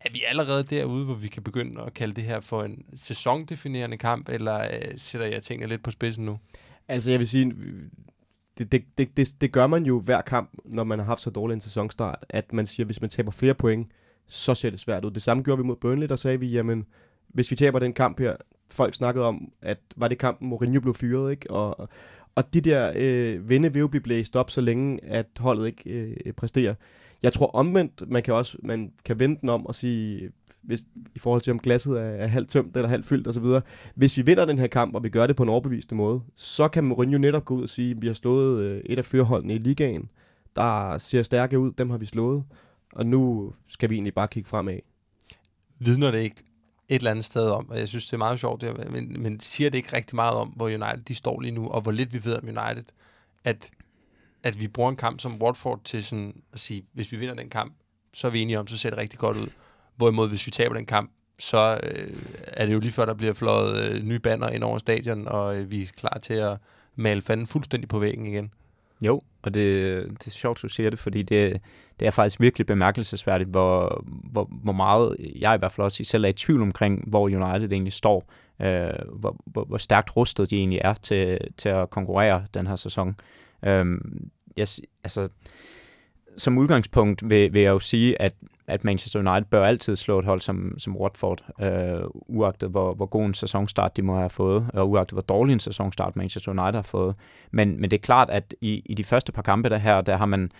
Er 0.00 0.12
vi 0.12 0.22
allerede 0.26 0.62
derude, 0.62 1.04
hvor 1.04 1.14
vi 1.14 1.28
kan 1.28 1.42
begynde 1.42 1.82
at 1.82 1.94
kalde 1.94 2.14
det 2.14 2.24
her 2.24 2.40
for 2.40 2.64
en 2.64 2.84
sæsondefinerende 2.94 3.96
kamp, 3.96 4.28
eller 4.28 4.64
øh, 4.64 4.92
sætter 4.96 5.26
jeg 5.26 5.42
tingene 5.42 5.68
lidt 5.68 5.82
på 5.82 5.90
spidsen 5.90 6.24
nu? 6.24 6.38
Altså 6.88 7.10
jeg 7.10 7.18
vil 7.18 7.28
sige, 7.28 7.52
det, 8.58 8.72
det, 8.72 8.84
det, 8.98 9.16
det, 9.16 9.40
det 9.40 9.52
gør 9.52 9.66
man 9.66 9.84
jo 9.86 10.00
hver 10.00 10.20
kamp, 10.20 10.50
når 10.64 10.84
man 10.84 10.98
har 10.98 11.06
haft 11.06 11.20
så 11.20 11.30
dårlig 11.30 11.54
en 11.54 11.60
sæsonstart, 11.60 12.24
at 12.28 12.52
man 12.52 12.66
siger, 12.66 12.84
at 12.84 12.88
hvis 12.88 13.00
man 13.00 13.10
taber 13.10 13.30
flere 13.30 13.54
point, 13.54 13.88
så 14.26 14.54
ser 14.54 14.70
det 14.70 14.80
svært 14.80 15.04
ud. 15.04 15.10
Det 15.10 15.22
samme 15.22 15.42
gjorde 15.42 15.58
vi 15.58 15.66
mod 15.66 15.76
Burnley, 15.76 16.08
der 16.08 16.16
sagde 16.16 16.40
vi, 16.40 16.46
jamen, 16.46 16.86
hvis 17.28 17.50
vi 17.50 17.56
taber 17.56 17.78
den 17.78 17.92
kamp 17.92 18.20
her, 18.20 18.36
folk 18.70 18.94
snakkede 18.94 19.26
om, 19.26 19.52
at 19.62 19.78
var 19.96 20.08
det 20.08 20.18
kampen, 20.18 20.48
Mourinho 20.48 20.80
blev 20.80 20.94
fyret, 20.94 21.30
ikke? 21.30 21.50
Og, 21.50 21.88
og 22.34 22.54
de 22.54 22.60
der 22.60 22.92
øh, 22.96 23.48
vinde 23.48 23.72
vil 23.72 23.80
jo 23.80 23.88
blive 23.88 24.02
blæst 24.02 24.36
op, 24.36 24.50
så 24.50 24.60
længe 24.60 25.04
at 25.04 25.26
holdet 25.38 25.66
ikke 25.66 25.90
øh, 26.26 26.32
præsterer. 26.32 26.74
Jeg 27.22 27.32
tror 27.32 27.46
omvendt, 27.46 28.10
man 28.10 28.22
kan 28.22 28.34
også 28.34 28.58
man 28.62 28.92
kan 29.04 29.18
vende 29.18 29.40
den 29.40 29.48
om 29.48 29.66
og 29.66 29.74
sige, 29.74 30.30
hvis, 30.66 30.80
i 31.14 31.18
forhold 31.18 31.40
til 31.40 31.50
om 31.50 31.58
glasset 31.58 32.00
er, 32.00 32.04
er 32.04 32.26
halvt 32.26 32.48
tømt 32.48 32.76
eller 32.76 32.88
halvt 32.88 33.06
fyldt 33.06 33.28
osv. 33.28 33.44
Hvis 33.94 34.16
vi 34.16 34.22
vinder 34.22 34.44
den 34.44 34.58
her 34.58 34.66
kamp, 34.66 34.94
og 34.94 35.04
vi 35.04 35.08
gør 35.08 35.26
det 35.26 35.36
på 35.36 35.42
en 35.42 35.48
overbevisende 35.48 35.94
måde, 35.94 36.20
så 36.34 36.68
kan 36.68 36.84
Mourinho 36.84 37.18
netop 37.18 37.44
gå 37.44 37.54
ud 37.54 37.62
og 37.62 37.68
sige, 37.68 37.90
at 37.90 38.02
vi 38.02 38.06
har 38.06 38.14
slået 38.14 38.64
øh, 38.64 38.82
et 38.86 38.98
af 38.98 39.04
førerholdene 39.04 39.54
i 39.54 39.58
ligaen, 39.58 40.08
der 40.56 40.98
ser 40.98 41.22
stærke 41.22 41.58
ud, 41.58 41.72
dem 41.72 41.90
har 41.90 41.98
vi 41.98 42.06
slået, 42.06 42.44
og 42.92 43.06
nu 43.06 43.52
skal 43.68 43.90
vi 43.90 43.94
egentlig 43.94 44.14
bare 44.14 44.28
kigge 44.28 44.48
fremad. 44.48 44.78
Vidner 45.78 46.10
det 46.10 46.18
ikke 46.18 46.42
et 46.88 46.96
eller 46.96 47.10
andet 47.10 47.24
sted 47.24 47.48
om, 47.50 47.70
og 47.70 47.78
jeg 47.78 47.88
synes, 47.88 48.06
det 48.06 48.12
er 48.12 48.18
meget 48.18 48.40
sjovt, 48.40 48.60
det, 48.60 48.90
men, 48.92 49.22
men 49.22 49.40
siger 49.40 49.70
det 49.70 49.78
ikke 49.78 49.96
rigtig 49.96 50.16
meget 50.16 50.34
om, 50.34 50.48
hvor 50.48 50.66
United 50.66 51.04
de 51.08 51.14
står 51.14 51.40
lige 51.40 51.52
nu, 51.52 51.68
og 51.68 51.80
hvor 51.80 51.92
lidt 51.92 52.12
vi 52.12 52.24
ved 52.24 52.36
om 52.36 52.48
United, 52.48 52.84
at, 53.44 53.70
at 54.42 54.60
vi 54.60 54.68
bruger 54.68 54.90
en 54.90 54.96
kamp 54.96 55.20
som 55.20 55.42
Watford 55.42 55.80
til 55.84 56.04
sådan 56.04 56.42
at 56.52 56.60
sige, 56.60 56.84
hvis 56.92 57.12
vi 57.12 57.16
vinder 57.16 57.34
den 57.34 57.50
kamp, 57.50 57.74
så 58.14 58.26
er 58.26 58.30
vi 58.30 58.40
enige 58.40 58.58
om, 58.58 58.66
så 58.66 58.76
ser 58.76 58.90
det 58.90 58.98
rigtig 58.98 59.18
godt 59.18 59.36
ud. 59.36 59.48
Hvorimod, 59.96 60.28
hvis 60.28 60.46
vi 60.46 60.50
taber 60.50 60.74
den 60.74 60.86
kamp, 60.86 61.10
så 61.38 61.80
øh, 61.82 62.10
er 62.46 62.66
det 62.66 62.74
jo 62.74 62.80
lige 62.80 62.92
før, 62.92 63.04
der 63.04 63.14
bliver 63.14 63.32
fløjet 63.32 63.90
øh, 63.90 64.02
nye 64.02 64.18
banner 64.18 64.48
ind 64.48 64.64
over 64.64 64.78
stadion, 64.78 65.28
og 65.28 65.58
øh, 65.58 65.70
vi 65.70 65.82
er 65.82 65.86
klar 65.96 66.18
til 66.22 66.34
at 66.34 66.56
male 66.96 67.22
fanden 67.22 67.46
fuldstændig 67.46 67.88
på 67.88 67.98
væggen 67.98 68.26
igen. 68.26 68.50
Jo, 69.04 69.22
og 69.42 69.54
det, 69.54 70.04
det 70.18 70.26
er 70.26 70.30
sjovt, 70.30 70.62
du 70.62 70.68
siger 70.68 70.90
det, 70.90 70.98
fordi 70.98 71.22
det, 71.22 71.60
det 72.00 72.06
er 72.06 72.10
faktisk 72.10 72.40
virkelig 72.40 72.66
bemærkelsesværdigt, 72.66 73.50
hvor, 73.50 74.04
hvor, 74.32 74.50
hvor 74.62 74.72
meget 74.72 75.16
jeg 75.40 75.54
i 75.54 75.58
hvert 75.58 75.72
fald 75.72 75.84
også 75.84 76.04
selv 76.04 76.24
er 76.24 76.28
i 76.28 76.32
tvivl 76.32 76.62
omkring, 76.62 77.08
hvor 77.08 77.22
United 77.22 77.72
egentlig 77.72 77.92
står, 77.92 78.32
øh, 78.62 79.18
hvor, 79.18 79.36
hvor, 79.46 79.64
hvor 79.64 79.78
stærkt 79.78 80.16
rustet 80.16 80.50
de 80.50 80.56
egentlig 80.56 80.80
er 80.84 80.94
til, 80.94 81.38
til 81.56 81.68
at 81.68 81.90
konkurrere 81.90 82.44
den 82.54 82.66
her 82.66 82.76
sæson. 82.76 83.16
Øh, 83.64 83.86
jeg, 84.56 84.66
altså, 85.04 85.28
som 86.36 86.58
udgangspunkt 86.58 87.30
vil, 87.30 87.52
vil 87.52 87.62
jeg 87.62 87.70
jo 87.70 87.78
sige, 87.78 88.22
at 88.22 88.34
at 88.68 88.84
Manchester 88.84 89.18
United 89.18 89.50
bør 89.50 89.64
altid 89.64 89.96
slå 89.96 90.18
et 90.18 90.24
hold 90.24 90.40
som, 90.40 90.78
som 90.78 90.96
Watford, 90.96 91.44
øh, 91.60 92.00
uagtet 92.12 92.70
hvor, 92.70 92.94
hvor 92.94 93.06
god 93.06 93.24
en 93.24 93.34
sæsonstart 93.34 93.96
de 93.96 94.02
må 94.02 94.16
have 94.16 94.30
fået, 94.30 94.70
og 94.74 94.90
uagtet 94.90 95.14
hvor 95.14 95.22
dårlig 95.22 95.52
en 95.52 95.60
sæsonstart 95.60 96.16
Manchester 96.16 96.50
United 96.50 96.74
har 96.74 96.82
fået. 96.82 97.16
Men, 97.50 97.80
men 97.80 97.90
det 97.90 97.96
er 97.96 98.02
klart, 98.02 98.30
at 98.30 98.54
i, 98.60 98.82
i 98.86 98.94
de 98.94 99.04
første 99.04 99.32
par 99.32 99.42
kampe 99.42 99.68
der 99.68 99.78
her, 99.78 100.00
der 100.00 100.16
har 100.16 100.26
man 100.26 100.50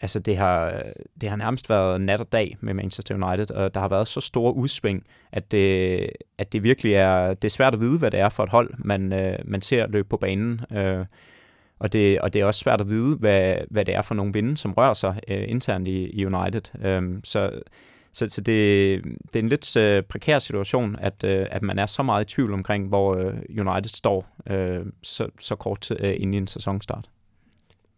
altså 0.00 0.20
det 0.20 0.36
har, 0.36 0.82
det 1.20 1.28
har 1.28 1.36
nærmest 1.36 1.70
været 1.70 2.00
nat 2.00 2.20
og 2.20 2.32
dag 2.32 2.56
med 2.60 2.74
Manchester 2.74 3.14
United, 3.14 3.50
og 3.50 3.74
der 3.74 3.80
har 3.80 3.88
været 3.88 4.08
så 4.08 4.20
store 4.20 4.54
udsving, 4.54 5.06
at 5.32 5.52
det, 5.52 6.10
at 6.38 6.52
det 6.52 6.62
virkelig 6.62 6.92
er, 6.92 7.34
det 7.34 7.44
er 7.44 7.50
svært 7.50 7.74
at 7.74 7.80
vide, 7.80 7.98
hvad 7.98 8.10
det 8.10 8.20
er 8.20 8.28
for 8.28 8.42
et 8.42 8.50
hold, 8.50 8.74
man, 8.78 9.12
øh, 9.12 9.38
man 9.44 9.62
ser 9.62 9.86
løbe 9.86 10.08
på 10.08 10.16
banen. 10.16 10.60
Øh, 10.72 11.06
og 11.78 11.92
det, 11.92 12.20
og 12.20 12.32
det 12.32 12.40
er 12.40 12.44
også 12.44 12.60
svært 12.60 12.80
at 12.80 12.88
vide, 12.88 13.16
hvad, 13.16 13.56
hvad 13.70 13.84
det 13.84 13.94
er 13.94 14.02
for 14.02 14.14
nogle 14.14 14.32
vinde, 14.32 14.56
som 14.56 14.72
rører 14.72 14.94
sig 14.94 15.20
øh, 15.28 15.44
internt 15.48 15.88
i, 15.88 16.10
i 16.10 16.26
United. 16.26 16.84
Øhm, 16.84 17.24
så 17.24 17.60
så, 18.16 18.28
så 18.28 18.40
det, 18.40 19.04
det 19.04 19.36
er 19.36 19.38
en 19.38 19.48
lidt 19.48 19.76
øh, 19.76 20.02
prekær 20.02 20.38
situation, 20.38 20.96
at, 20.98 21.24
øh, 21.24 21.46
at 21.50 21.62
man 21.62 21.78
er 21.78 21.86
så 21.86 22.02
meget 22.02 22.24
i 22.24 22.34
tvivl 22.34 22.52
omkring, 22.52 22.88
hvor 22.88 23.14
øh, 23.14 23.34
United 23.48 23.88
står 23.88 24.26
øh, 24.46 24.86
så, 25.02 25.28
så 25.40 25.56
kort 25.56 25.90
øh, 25.90 26.14
ind 26.18 26.34
i 26.34 26.38
en 26.38 26.46
sæsonstart. 26.46 27.10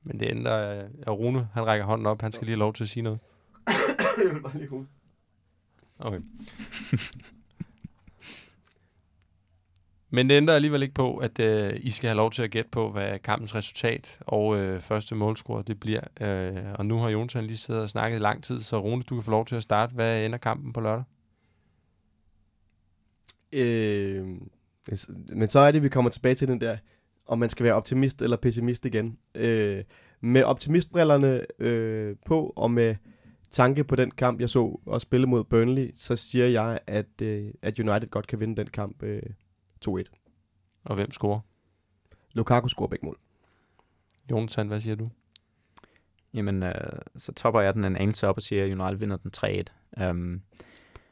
Men 0.05 0.21
det 0.21 0.31
ændrer, 0.31 0.85
øh, 1.07 1.13
Rune, 1.13 1.49
han 1.53 1.67
rækker 1.67 1.87
hånden 1.87 2.07
op, 2.07 2.23
han 2.23 2.33
skal 2.33 2.45
lige 2.45 2.55
have 2.55 2.59
lov 2.59 2.75
til 2.75 2.85
at 2.85 2.91
sige 2.91 3.03
noget. 3.03 3.19
Jeg 4.25 4.35
vil 4.35 4.43
bare 4.43 4.57
lige 4.57 4.69
huske. 4.69 4.93
Okay. 5.99 6.21
Men 10.11 10.31
det 10.31 10.37
ændrer 10.37 10.55
alligevel 10.55 10.83
ikke 10.83 10.95
på, 10.95 11.17
at 11.17 11.41
øh, 11.41 11.73
I 11.81 11.91
skal 11.91 12.09
have 12.09 12.17
lov 12.17 12.31
til 12.31 12.43
at 12.43 12.51
gætte 12.51 12.71
på, 12.71 12.91
hvad 12.91 13.19
kampens 13.19 13.55
resultat 13.55 14.19
og 14.21 14.59
øh, 14.59 14.81
første 14.81 15.15
målscore 15.15 15.63
det 15.67 15.81
bliver. 15.81 16.01
Øh, 16.21 16.73
og 16.75 16.87
nu 16.87 16.99
har 16.99 17.09
Jonathan 17.09 17.45
lige 17.45 17.57
siddet 17.57 17.83
og 17.83 17.91
snakket 17.91 18.17
i 18.17 18.23
lang 18.23 18.45
tid, 18.45 18.59
så 18.59 18.79
Rune, 18.79 19.03
du 19.03 19.15
kan 19.15 19.25
få 19.25 19.31
lov 19.31 19.47
til 19.47 19.57
at 19.57 19.63
starte. 19.63 19.95
Hvad 19.95 20.27
ender 20.27 20.39
kampen 20.39 20.73
på 20.73 20.81
lørdag? 20.81 21.05
Øh, 23.53 24.27
altså, 24.89 25.13
men 25.29 25.49
så 25.49 25.59
er 25.59 25.71
det, 25.71 25.83
vi 25.83 25.89
kommer 25.89 26.11
tilbage 26.11 26.35
til 26.35 26.49
den 26.49 26.61
der, 26.61 26.77
om 27.27 27.39
man 27.39 27.49
skal 27.49 27.65
være 27.65 27.75
optimist 27.75 28.23
eller 28.23 28.37
pessimist 28.37 28.85
igen. 28.85 29.19
Øh, 29.35 29.85
med 30.21 30.43
optimistbrillerne 30.43 31.47
øh, 31.59 32.17
på, 32.27 32.53
og 32.57 32.71
med 32.71 32.97
tanke 33.51 33.85
på 33.85 33.97
den 33.97 34.11
kamp, 34.11 34.41
jeg 34.41 34.51
så 34.51 34.81
og 34.87 35.01
spille 35.01 35.27
mod 35.27 35.45
Burnley, 35.45 35.91
så 35.97 36.17
siger 36.17 36.47
jeg, 36.47 36.79
at, 36.87 37.23
øh, 37.23 37.45
at 37.63 37.81
United 37.81 38.11
godt 38.11 38.27
kan 38.27 38.41
vinde 38.41 38.57
den 38.57 38.67
kamp 38.67 39.03
øh, 39.03 39.23
2-1. 39.87 40.03
Og 40.85 40.95
hvem 40.95 41.11
scorer? 41.11 41.41
Lukaku 42.33 42.69
scorer 42.69 42.89
begge 42.89 43.07
mål. 43.07 43.19
Jonathan, 44.31 44.69
hvad 44.69 44.81
siger 44.81 44.97
du? 44.97 45.11
Jamen, 46.35 46.63
øh, 46.63 47.01
så 47.17 47.33
topper 47.33 47.61
jeg 47.61 47.75
den 47.75 47.87
en 47.87 47.97
anelse 47.97 48.29
op 48.29 48.37
og 48.37 48.43
siger, 48.43 48.65
at 48.65 48.71
United 48.71 48.99
vinder 48.99 49.17
den 49.17 49.31
3-1. 49.37 50.01
Um, 50.01 50.03
øhm, 50.03 50.43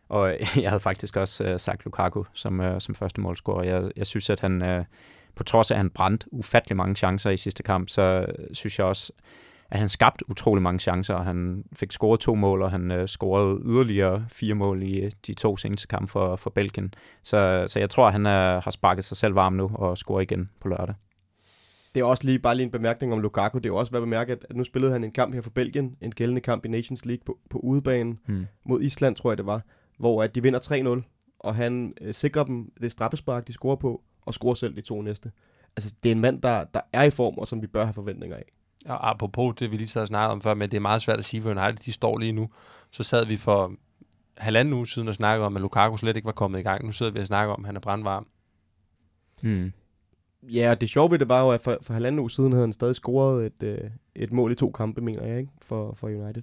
og 0.08 0.36
jeg 0.62 0.70
havde 0.70 0.80
faktisk 0.80 1.16
også 1.16 1.44
øh, 1.44 1.60
sagt 1.60 1.84
Lukaku 1.84 2.24
som, 2.32 2.60
øh, 2.60 2.80
som 2.80 2.94
første 2.94 3.20
målscorer. 3.20 3.64
Jeg, 3.64 3.90
jeg 3.96 4.06
synes, 4.06 4.30
at 4.30 4.40
han, 4.40 4.62
øh, 4.62 4.84
på 5.34 5.44
trods 5.44 5.70
af 5.70 5.74
at 5.74 5.78
han 5.78 5.90
brændte 5.90 6.26
ufattelig 6.32 6.76
mange 6.76 6.96
chancer 6.96 7.30
i 7.30 7.36
sidste 7.36 7.62
kamp, 7.62 7.88
så 7.88 8.26
synes 8.52 8.78
jeg 8.78 8.86
også, 8.86 9.12
at 9.70 9.78
han 9.78 9.88
skabte 9.88 10.30
utrolig 10.30 10.62
mange 10.62 10.78
chancer, 10.78 11.14
og 11.14 11.24
han 11.24 11.64
fik 11.72 11.92
scoret 11.92 12.20
to 12.20 12.34
mål, 12.34 12.62
og 12.62 12.70
han 12.70 12.90
øh, 12.90 13.08
scorede 13.08 13.60
yderligere 13.64 14.24
fire 14.28 14.54
mål 14.54 14.82
i 14.82 15.00
øh, 15.00 15.10
de 15.26 15.34
to 15.34 15.56
seneste 15.56 15.86
kampe 15.86 16.08
for, 16.08 16.36
for 16.36 16.50
Belgien. 16.50 16.94
Så, 17.22 17.64
så 17.66 17.78
jeg 17.78 17.90
tror, 17.90 18.06
at 18.06 18.12
han 18.12 18.26
øh, 18.26 18.62
har 18.62 18.70
sparket 18.70 19.04
sig 19.04 19.16
selv 19.16 19.34
varm 19.34 19.52
nu 19.52 19.70
og 19.74 19.98
scorer 19.98 20.20
igen 20.20 20.50
på 20.60 20.68
lørdag. 20.68 20.94
Det 21.94 22.00
er 22.00 22.04
også 22.04 22.24
lige 22.24 22.38
bare 22.38 22.54
lige 22.54 22.64
en 22.64 22.70
bemærkning 22.70 23.12
om 23.12 23.20
Lukaku. 23.20 23.58
Det 23.58 23.68
er 23.68 23.72
også 23.72 23.92
værd 23.92 24.02
at 24.02 24.06
bemærke, 24.06 24.32
at 24.32 24.56
nu 24.56 24.64
spillede 24.64 24.92
han 24.92 25.04
en 25.04 25.12
kamp 25.12 25.34
her 25.34 25.42
for 25.42 25.50
Belgien, 25.50 25.96
en 26.00 26.12
gældende 26.12 26.40
kamp 26.40 26.64
i 26.64 26.68
Nations 26.68 27.04
League 27.04 27.24
på, 27.26 27.38
på 27.50 27.58
udebanen 27.58 28.18
hmm. 28.26 28.46
mod 28.64 28.82
Island, 28.82 29.16
tror 29.16 29.30
jeg 29.30 29.38
det 29.38 29.46
var, 29.46 29.62
hvor 29.98 30.22
at 30.22 30.34
de 30.34 30.42
vinder 30.42 31.00
3-0, 31.02 31.36
og 31.38 31.54
han 31.54 31.94
øh, 32.00 32.14
sikrer 32.14 32.44
dem 32.44 32.72
det 32.80 32.92
straffespark, 32.92 33.46
de 33.46 33.52
scorer 33.52 33.76
på, 33.76 34.02
og 34.26 34.34
scorer 34.34 34.54
selv 34.54 34.76
de 34.76 34.80
to 34.80 35.02
næste. 35.02 35.30
Altså, 35.76 35.94
det 36.02 36.08
er 36.08 36.14
en 36.14 36.20
mand, 36.20 36.42
der, 36.42 36.64
der 36.64 36.80
er 36.92 37.02
i 37.02 37.10
form, 37.10 37.34
og 37.38 37.46
som 37.46 37.62
vi 37.62 37.66
bør 37.66 37.84
have 37.84 37.94
forventninger 37.94 38.36
af. 38.36 38.52
Og 38.88 39.10
apropos 39.10 39.54
det, 39.58 39.70
vi 39.70 39.76
lige 39.76 39.88
sad 39.88 40.02
og 40.02 40.08
snakkede 40.08 40.32
om 40.32 40.40
før, 40.40 40.54
men 40.54 40.70
det 40.70 40.76
er 40.76 40.80
meget 40.80 41.02
svært 41.02 41.18
at 41.18 41.24
sige, 41.24 41.40
hvor 41.40 41.50
United 41.50 41.84
de 41.84 41.92
står 41.92 42.18
lige 42.18 42.32
nu. 42.32 42.48
Så 42.90 43.02
sad 43.02 43.26
vi 43.26 43.36
for 43.36 43.72
halvanden 44.36 44.74
uge 44.74 44.86
siden 44.86 45.08
og 45.08 45.14
snakkede 45.14 45.46
om, 45.46 45.56
at 45.56 45.62
Lukaku 45.62 45.96
slet 45.96 46.16
ikke 46.16 46.26
var 46.26 46.32
kommet 46.32 46.58
i 46.58 46.62
gang. 46.62 46.84
Nu 46.84 46.92
sidder 46.92 47.12
vi 47.12 47.20
og 47.20 47.26
snakker 47.26 47.54
om, 47.54 47.64
at 47.64 47.66
han 47.66 47.76
er 47.76 47.80
brandvarm. 47.80 48.26
Mm. 49.42 49.72
Ja, 50.42 50.70
og 50.70 50.80
det 50.80 50.90
sjove 50.90 51.10
ved 51.10 51.18
det 51.18 51.28
var 51.28 51.42
jo, 51.42 51.50
at 51.50 51.60
for, 51.60 51.78
for 51.82 51.92
halvanden 51.92 52.18
uge 52.20 52.30
siden 52.30 52.52
havde 52.52 52.62
han 52.66 52.72
stadig 52.72 52.94
scoret 52.94 53.46
et, 53.46 53.62
øh, 53.62 53.90
et 54.14 54.32
mål 54.32 54.52
i 54.52 54.54
to 54.54 54.70
kampe, 54.70 55.00
mener 55.00 55.26
jeg, 55.26 55.38
ikke? 55.38 55.50
For, 55.62 55.94
for 55.94 56.06
United. 56.08 56.42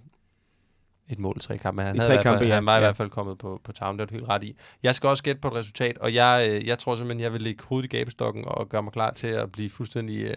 Et 1.09 1.19
mål 1.19 1.33
i 1.37 1.39
tre 1.39 1.57
kampe. 1.57 1.81
Han, 1.81 1.95
I 1.95 1.99
havde 1.99 2.09
tre 2.09 2.13
i 2.13 2.15
hvert 2.15 2.23
fald, 2.25 2.33
kampe, 2.33 2.45
ja. 2.47 2.55
han 2.55 2.65
var 2.65 2.71
i 2.71 2.75
Ja. 2.75 2.79
hvert 2.79 2.97
fald 2.97 3.09
kommet 3.09 3.37
på, 3.37 3.61
på 3.63 3.71
town, 3.71 3.97
det 3.97 4.01
er 4.01 4.05
du 4.05 4.13
helt 4.13 4.29
ret 4.29 4.43
i. 4.43 4.55
Jeg 4.83 4.95
skal 4.95 5.09
også 5.09 5.23
gætte 5.23 5.41
på 5.41 5.47
et 5.47 5.53
resultat, 5.53 5.97
og 5.97 6.13
jeg, 6.13 6.49
øh, 6.51 6.67
jeg 6.67 6.79
tror 6.79 6.95
simpelthen, 6.95 7.19
jeg 7.23 7.33
vil 7.33 7.41
lægge 7.41 7.63
hovedet 7.63 7.93
i 7.93 7.97
gabestokken 7.97 8.43
og 8.47 8.69
gøre 8.69 8.83
mig 8.83 8.93
klar 8.93 9.11
til 9.11 9.27
at 9.27 9.51
blive 9.51 9.69
fuldstændig 9.69 10.23
øh, 10.23 10.33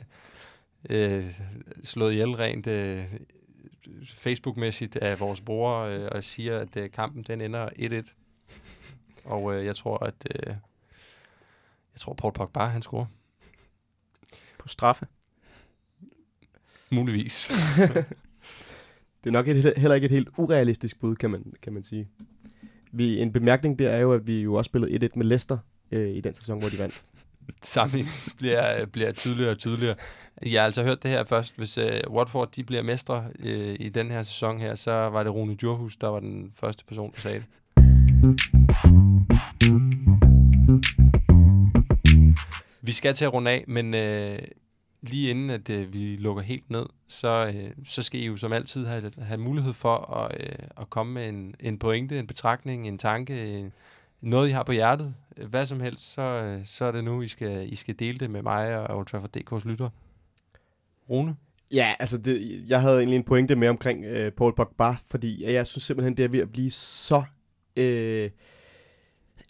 øh, 0.91 1.25
slået 1.85 2.13
ihjel 2.13 2.31
rent 2.31 2.67
øh, 2.67 3.05
Facebook-mæssigt 4.05 4.97
af 4.97 5.21
vores 5.21 5.41
bror, 5.41 5.79
øh, 5.79 6.09
og 6.13 6.25
siger, 6.25 6.59
at 6.59 6.77
øh, 6.77 6.91
kampen 6.91 7.23
den 7.23 7.41
ender 7.41 7.69
1-1. 7.69 8.15
Og 9.25 9.55
øh, 9.55 9.65
jeg 9.65 9.77
tror, 9.77 10.05
at 10.05 10.27
øh, 10.35 10.55
jeg 11.93 12.01
tror, 12.01 12.15
Paul 12.15 12.33
Pogba, 12.33 12.61
han 12.61 12.83
scorer. 12.83 13.07
På 14.59 14.69
straffe. 14.69 15.07
Muligvis. 16.91 17.49
Det 19.25 19.31
er 19.31 19.33
nok 19.33 19.49
et, 19.49 19.73
heller 19.77 19.95
ikke 19.95 20.05
et 20.05 20.11
helt 20.11 20.29
urealistisk 20.37 21.01
bud, 21.01 21.17
kan 21.17 21.31
man, 21.31 21.53
kan 21.63 21.73
man 21.73 21.85
sige. 21.85 22.09
Vi, 22.93 23.21
en 23.21 23.33
bemærkning 23.33 23.79
der 23.79 23.91
er 23.91 24.01
jo, 24.01 24.13
at 24.13 24.27
vi 24.27 24.43
jo 24.43 24.55
også 24.55 24.69
spillede 24.69 25.07
1-1 25.07 25.09
med 25.15 25.27
Leicester 25.27 25.59
øh, 25.91 26.09
i 26.09 26.21
den 26.21 26.35
sæson, 26.35 26.59
hvor 26.59 26.69
de 26.69 26.79
vandt. 26.79 27.07
Sammenligning 27.63 28.15
bliver, 28.39 28.87
bliver 28.87 29.13
tydeligere 29.13 29.51
og 29.51 29.59
tydeligere. 29.59 29.95
Jeg 30.47 30.61
har 30.61 30.67
altså 30.67 30.83
hørt 30.83 31.03
det 31.03 31.11
her 31.11 31.25
først. 31.25 31.57
Hvis 31.57 31.79
uh, 31.79 31.85
Watford 32.09 32.53
de 32.53 32.65
bliver 32.65 32.83
mestre 32.83 33.25
uh, 33.39 33.47
i 33.81 33.89
den 33.89 34.11
her 34.11 34.23
sæson 34.23 34.61
her, 34.61 34.75
så 34.75 34.93
var 34.93 35.23
det 35.23 35.35
Rune 35.35 35.55
Djurhus, 35.55 35.97
der 35.97 36.09
var 36.09 36.21
den 36.21 36.53
første 36.55 36.85
person, 36.85 37.13
der 37.13 37.21
sagde 37.21 37.39
det. 37.39 37.47
Vi 42.81 42.93
skal 42.93 43.15
til 43.15 43.25
at 43.25 43.33
runde 43.33 43.51
af, 43.51 43.65
men 43.69 43.95
uh, 43.95 44.39
lige 45.03 45.31
inden 45.31 45.51
at 45.51 45.71
uh, 45.71 45.93
vi 45.93 46.17
lukker 46.17 46.43
helt 46.43 46.71
ned, 46.71 46.87
så, 47.09 47.53
uh, 47.55 47.85
så 47.85 48.03
skal 48.03 48.21
I 48.21 48.27
jo 48.27 48.37
som 48.37 48.53
altid 48.53 48.87
have, 48.87 49.13
have 49.19 49.41
mulighed 49.41 49.73
for 49.73 50.15
at, 50.17 50.41
uh, 50.41 50.83
at 50.83 50.91
komme 50.91 51.13
med 51.13 51.29
en, 51.29 51.55
en 51.61 51.79
pointe, 51.79 52.19
en 52.19 52.27
betragtning, 52.27 52.89
en 52.89 52.99
tanke, 52.99 53.59
en, 53.59 53.73
noget 54.27 54.49
I 54.49 54.51
har 54.51 54.63
på 54.63 54.73
hjertet, 54.73 55.15
øh, 55.37 55.49
hvad 55.49 55.67
som 55.67 55.81
helst, 55.81 56.13
så, 56.13 56.43
øh, 56.47 56.61
så 56.65 56.85
er 56.85 56.93
det 56.93 57.05
nu, 57.05 57.23
I 57.23 57.29
skal, 57.29 57.73
I 57.73 57.75
skal 57.75 57.95
dele 57.99 58.19
det 58.19 58.31
med 58.31 58.43
mig 58.43 58.79
og 58.79 58.97
Old 58.97 59.07
Trafford 59.07 59.37
DK's 59.37 59.69
lytter. 59.69 59.91
Rune? 61.11 61.37
Ja, 61.73 61.95
altså 61.99 62.19
det, 62.19 62.65
jeg 62.69 62.81
havde 62.81 62.99
egentlig 62.99 63.17
en 63.17 63.25
pointe 63.25 63.57
med 63.57 63.69
omkring 63.69 64.05
øh, 64.05 64.33
Paul 64.33 64.55
Pogba, 64.55 64.97
fordi 65.11 65.45
jeg 65.45 65.67
synes 65.67 65.85
simpelthen, 65.85 66.17
det 66.17 66.25
er 66.25 66.29
ved 66.29 66.41
at 66.41 66.53
blive 66.53 66.71
så 66.71 67.23
øh, 67.77 68.31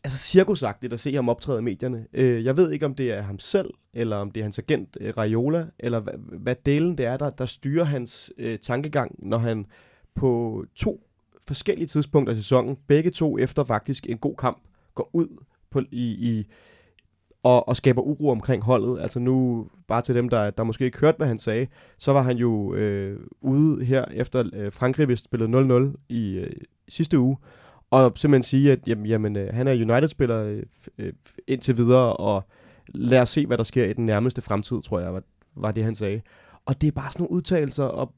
altså 0.05 0.19
cirkusagtigt 0.19 0.93
at 0.93 1.01
se 1.01 1.15
ham 1.15 1.29
optræde 1.29 1.59
i 1.59 1.63
medierne. 1.63 2.07
Øh, 2.13 2.45
jeg 2.45 2.57
ved 2.57 2.73
ikke, 2.73 2.87
om 2.87 2.95
det 2.95 3.13
er 3.13 3.23
ham 3.23 3.39
selv, 3.39 3.71
eller 3.95 4.17
om 4.17 4.31
det 4.31 4.41
er 4.41 4.45
hans 4.45 4.59
agent 4.59 4.97
øh, 5.01 5.17
Raiola, 5.17 5.67
eller 5.79 6.01
hvad, 6.01 6.15
hvad 6.17 6.55
delen 6.67 6.99
det 6.99 7.07
er, 7.07 7.17
der, 7.17 7.31
der 7.31 7.47
styrer 7.47 7.85
hans 7.85 8.33
øh, 8.39 8.59
tankegang, 8.59 9.15
når 9.19 9.39
han 9.39 9.67
på 10.15 10.65
to 10.77 11.07
forskellige 11.47 11.87
tidspunkter 11.87 12.33
i 12.33 12.37
sæsonen, 12.37 12.77
begge 12.87 13.11
to 13.11 13.39
efter 13.39 13.65
faktisk 13.65 14.07
en 14.09 14.19
god 14.19 14.37
kamp, 14.37 14.66
går 14.97 15.11
ud 15.13 15.45
på, 15.71 15.81
i, 15.93 16.07
i 16.31 16.47
og, 17.47 17.69
og 17.69 17.77
skaber 17.77 18.03
uro 18.03 18.31
omkring 18.31 18.65
holdet. 18.65 19.01
Altså 19.01 19.19
nu, 19.19 19.67
bare 19.89 20.03
til 20.03 20.15
dem, 20.15 20.29
der, 20.29 20.51
der 20.51 20.65
måske 20.65 20.85
ikke 20.85 20.99
hørte, 20.99 21.17
hvad 21.17 21.27
han 21.27 21.39
sagde, 21.39 21.67
så 21.99 22.13
var 22.13 22.23
han 22.23 22.37
jo 22.37 22.75
øh, 22.75 23.21
ude 23.41 23.85
her 23.85 24.05
efter 24.13 24.45
øh, 24.53 24.73
Frankrig 24.73 25.09
vist 25.09 25.25
spillede 25.25 25.87
0-0 25.89 26.05
i 26.09 26.39
øh, 26.39 26.51
sidste 26.89 27.19
uge, 27.19 27.37
og 27.91 28.13
simpelthen 28.17 28.43
sige, 28.43 28.73
at 28.73 28.79
jamen, 28.87 29.07
jamen, 29.07 29.37
øh, 29.37 29.55
han 29.55 29.69
er 29.69 29.73
United-spiller 29.73 30.43
øh, 30.43 30.63
øh, 30.99 31.13
indtil 31.47 31.77
videre, 31.77 32.17
og 32.17 32.43
lad 32.89 33.23
os 33.23 33.31
se, 33.31 33.47
hvad 33.47 33.59
der 33.59 33.65
sker 33.65 33.85
i 33.85 33.93
den 33.93 34.07
nærmeste 34.07 34.43
fremtid, 34.43 34.83
tror 34.83 35.01
jeg, 35.01 35.15
var, 35.15 35.23
var 35.57 35.73
det, 35.73 35.85
han 35.85 35.95
sagde. 35.95 36.21
Og 36.65 36.81
det 36.81 36.87
er 36.87 36.93
bare 36.93 37.13
sådan 37.13 37.23
nogle 37.23 37.33
udtalelser, 37.33 37.85
og 37.85 38.13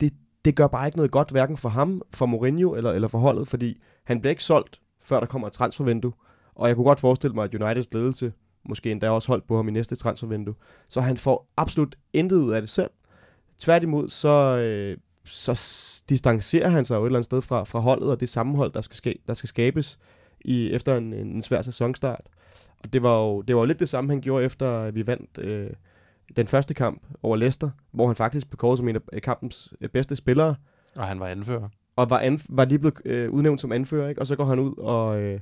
det, 0.00 0.12
det 0.44 0.56
gør 0.56 0.66
bare 0.66 0.86
ikke 0.86 0.98
noget 0.98 1.10
godt, 1.10 1.30
hverken 1.30 1.56
for 1.56 1.68
ham, 1.68 2.02
for 2.14 2.26
Mourinho 2.26 2.74
eller, 2.74 2.90
eller 2.90 3.08
for 3.08 3.18
holdet, 3.18 3.48
fordi 3.48 3.80
han 4.04 4.20
bliver 4.20 4.30
ikke 4.30 4.44
solgt, 4.44 4.80
før 5.04 5.20
der 5.20 5.26
kommer 5.26 5.48
et 5.48 5.52
transfervindue. 5.52 6.12
Og 6.54 6.68
jeg 6.68 6.76
kunne 6.76 6.84
godt 6.84 7.00
forestille 7.00 7.34
mig, 7.34 7.44
at 7.44 7.54
Uniteds 7.54 7.92
ledelse 7.92 8.32
måske 8.64 8.90
endda 8.90 9.10
også 9.10 9.28
holdt 9.28 9.46
på 9.46 9.56
ham 9.56 9.68
i 9.68 9.70
næste 9.70 9.96
transfervindue. 9.96 10.54
Så 10.88 11.00
han 11.00 11.16
får 11.16 11.48
absolut 11.56 11.96
intet 12.12 12.36
ud 12.36 12.52
af 12.52 12.62
det 12.62 12.70
selv. 12.70 12.90
Tværtimod, 13.58 14.08
så, 14.08 14.28
øh, 14.58 14.96
så 15.24 15.52
distancerer 16.08 16.68
han 16.68 16.84
sig 16.84 16.96
jo 16.96 17.02
et 17.02 17.06
eller 17.06 17.18
andet 17.18 17.24
sted 17.24 17.42
fra, 17.42 17.64
fra 17.64 17.78
holdet 17.78 18.10
og 18.10 18.20
det 18.20 18.28
sammenhold, 18.28 18.72
der 18.72 18.80
skal, 18.80 18.96
ske, 18.96 19.18
der 19.28 19.34
skal 19.34 19.48
skabes 19.48 19.98
i, 20.40 20.70
efter 20.70 20.96
en, 20.96 21.12
en 21.12 21.42
svær 21.42 21.62
sæsonstart. 21.62 22.24
Og 22.84 22.92
det 22.92 23.02
var, 23.02 23.20
jo, 23.20 23.40
det 23.40 23.56
var 23.56 23.62
jo 23.62 23.66
lidt 23.66 23.80
det 23.80 23.88
samme, 23.88 24.10
han 24.10 24.20
gjorde 24.20 24.44
efter, 24.44 24.70
at 24.70 24.94
vi 24.94 25.06
vandt 25.06 25.38
øh, 25.38 25.70
den 26.36 26.46
første 26.46 26.74
kamp 26.74 27.02
over 27.22 27.36
Leicester, 27.36 27.70
hvor 27.92 28.06
han 28.06 28.16
faktisk 28.16 28.48
blev 28.48 28.56
kåret 28.56 28.78
som 28.78 28.88
en 28.88 28.98
af 29.12 29.22
kampens 29.22 29.72
øh, 29.80 29.88
bedste 29.88 30.16
spillere, 30.16 30.54
Og 30.96 31.06
han 31.06 31.20
var 31.20 31.26
anfører 31.26 31.68
og 32.00 32.10
var, 32.10 32.20
anf- 32.20 32.46
var 32.48 32.64
lige 32.64 32.78
blevet 32.78 33.00
øh, 33.04 33.30
udnævnt 33.30 33.60
som 33.60 33.72
anfører, 33.72 34.08
ikke? 34.08 34.20
og 34.20 34.26
så 34.26 34.36
går 34.36 34.44
han 34.44 34.58
ud 34.58 34.74
og, 34.78 35.22
øh, 35.22 35.40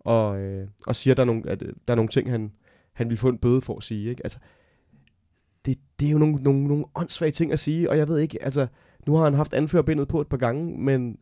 og, 0.00 0.40
øh, 0.40 0.68
og 0.86 0.96
siger, 0.96 1.14
at 1.14 1.16
der 1.16 1.22
er 1.22 1.26
nogle, 1.26 1.50
at, 1.50 1.62
øh, 1.62 1.72
der 1.88 1.94
er 1.94 1.96
nogle 1.96 2.08
ting, 2.08 2.30
han, 2.30 2.52
han 2.92 3.10
vil 3.10 3.18
få 3.18 3.28
en 3.28 3.38
bøde 3.38 3.62
for 3.62 3.76
at 3.76 3.82
sige. 3.82 4.10
Ikke? 4.10 4.20
Altså, 4.24 4.38
det, 5.64 5.78
det 6.00 6.08
er 6.08 6.12
jo 6.12 6.18
nogle, 6.18 6.34
nogle, 6.34 6.64
nogle 6.64 6.84
åndssvage 6.94 7.32
ting 7.32 7.52
at 7.52 7.58
sige, 7.58 7.90
og 7.90 7.98
jeg 7.98 8.08
ved 8.08 8.18
ikke, 8.18 8.42
altså, 8.42 8.66
nu 9.06 9.14
har 9.14 9.24
han 9.24 9.34
haft 9.34 9.54
anførerbindet 9.54 10.08
på 10.08 10.20
et 10.20 10.26
par 10.26 10.36
gange, 10.36 10.78
men 10.78 11.18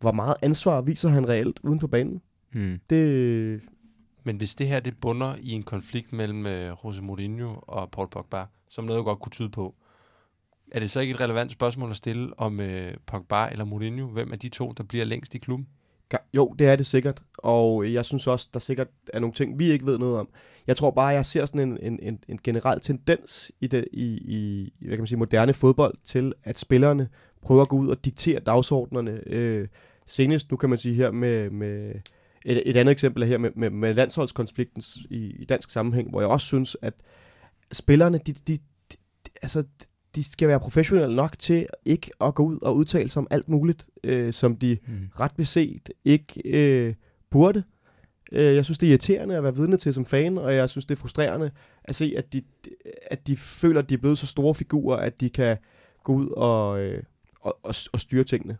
hvor 0.00 0.12
meget 0.12 0.36
ansvar 0.42 0.80
viser 0.80 1.08
han 1.08 1.28
reelt 1.28 1.60
uden 1.62 1.80
for 1.80 1.86
banen? 1.86 2.22
Mm. 2.52 2.78
Det, 2.90 3.60
Men 4.24 4.36
hvis 4.36 4.54
det 4.54 4.66
her 4.66 4.80
det 4.80 4.94
bunder 5.00 5.34
i 5.40 5.52
en 5.52 5.62
konflikt 5.62 6.12
mellem 6.12 6.46
øh, 6.46 6.72
Jose 6.84 7.02
Mourinho 7.02 7.54
og 7.62 7.90
Paul 7.90 8.08
Pogba, 8.08 8.44
som 8.68 8.84
noget 8.84 9.04
godt 9.04 9.20
kunne 9.20 9.30
tyde 9.30 9.50
på, 9.50 9.74
er 10.72 10.80
det 10.80 10.90
så 10.90 11.00
ikke 11.00 11.14
et 11.14 11.20
relevant 11.20 11.52
spørgsmål 11.52 11.90
at 11.90 11.96
stille 11.96 12.40
om 12.40 12.60
øh, 12.60 12.94
Pogba 13.06 13.48
eller 13.52 13.64
Mourinho? 13.64 14.06
Hvem 14.06 14.32
er 14.32 14.36
de 14.36 14.48
to, 14.48 14.72
der 14.72 14.84
bliver 14.84 15.04
længst 15.04 15.34
i 15.34 15.38
klubben? 15.38 15.68
Jo, 16.34 16.54
det 16.58 16.66
er 16.66 16.76
det 16.76 16.86
sikkert. 16.86 17.22
Og 17.38 17.92
jeg 17.92 18.04
synes 18.04 18.26
også, 18.26 18.48
der 18.52 18.58
sikkert 18.58 18.88
er 19.12 19.20
nogle 19.20 19.34
ting, 19.34 19.58
vi 19.58 19.70
ikke 19.70 19.86
ved 19.86 19.98
noget 19.98 20.18
om. 20.18 20.28
Jeg 20.66 20.76
tror 20.76 20.90
bare, 20.90 21.06
jeg 21.06 21.26
ser 21.26 21.46
sådan 21.46 21.68
en, 21.68 21.78
en, 21.82 21.98
en, 22.02 22.18
en 22.28 22.38
generel 22.44 22.80
tendens 22.80 23.52
i, 23.60 23.66
det, 23.66 23.88
i, 23.92 24.04
i 24.04 24.72
hvad 24.80 24.96
kan 24.96 25.00
man 25.00 25.06
sige, 25.06 25.18
moderne 25.18 25.52
fodbold 25.52 25.94
til, 26.04 26.32
at 26.44 26.58
spillerne 26.58 27.08
prøver 27.42 27.62
at 27.62 27.68
gå 27.68 27.76
ud 27.76 27.88
og 27.88 28.04
diktere 28.04 28.40
dagsordnerne. 28.40 29.20
Øh, 29.26 29.68
senest, 30.06 30.50
nu 30.50 30.56
kan 30.56 30.68
man 30.68 30.78
sige 30.78 30.94
her 30.94 31.10
med, 31.10 31.50
med 31.50 31.94
et, 32.44 32.62
et 32.70 32.76
andet 32.76 32.92
eksempel 32.92 33.22
er 33.22 33.26
her 33.26 33.38
med, 33.38 33.50
med, 33.56 33.70
med 33.70 33.94
landsholdskonflikten 33.94 34.82
i, 35.10 35.36
i 35.38 35.44
dansk 35.44 35.70
sammenhæng, 35.70 36.10
hvor 36.10 36.20
jeg 36.20 36.30
også 36.30 36.46
synes, 36.46 36.76
at 36.82 36.94
spillerne, 37.72 38.18
de, 38.18 38.32
de, 38.32 38.58
de, 38.92 38.96
altså, 39.42 39.64
de 40.18 40.24
skal 40.24 40.48
være 40.48 40.60
professionelle 40.60 41.16
nok 41.16 41.38
til 41.38 41.66
ikke 41.84 42.10
at 42.20 42.34
gå 42.34 42.42
ud 42.42 42.58
og 42.62 42.76
udtale 42.76 43.08
sig 43.08 43.20
om 43.20 43.26
alt 43.30 43.48
muligt, 43.48 43.86
øh, 44.04 44.32
som 44.32 44.56
de 44.56 44.78
Mm. 44.86 44.94
ret 45.20 45.32
beset 45.36 45.90
ikke 46.04 46.42
øh, 46.44 46.94
burde. 47.30 47.62
Øh, 48.32 48.54
jeg 48.54 48.64
synes, 48.64 48.78
det 48.78 48.86
er 48.86 48.90
irriterende 48.90 49.36
at 49.36 49.42
være 49.42 49.54
vidne 49.54 49.76
til 49.76 49.94
som 49.94 50.04
fan, 50.06 50.38
og 50.38 50.54
jeg 50.54 50.70
synes, 50.70 50.86
det 50.86 50.94
er 50.94 51.00
frustrerende 51.00 51.50
at 51.84 51.94
se, 51.94 52.14
at 52.16 52.32
de, 52.32 52.42
at 53.10 53.26
de 53.26 53.36
føler, 53.36 53.80
at 53.80 53.88
de 53.88 53.94
er 53.94 53.98
blevet 53.98 54.18
så 54.18 54.26
store 54.26 54.54
figurer, 54.54 54.96
at 54.96 55.20
de 55.20 55.30
kan 55.30 55.56
gå 56.04 56.12
ud 56.12 56.28
og, 56.28 56.80
øh, 56.80 57.02
og, 57.40 57.58
og, 57.62 57.74
og 57.92 58.00
styre 58.00 58.24
tingene. 58.24 58.56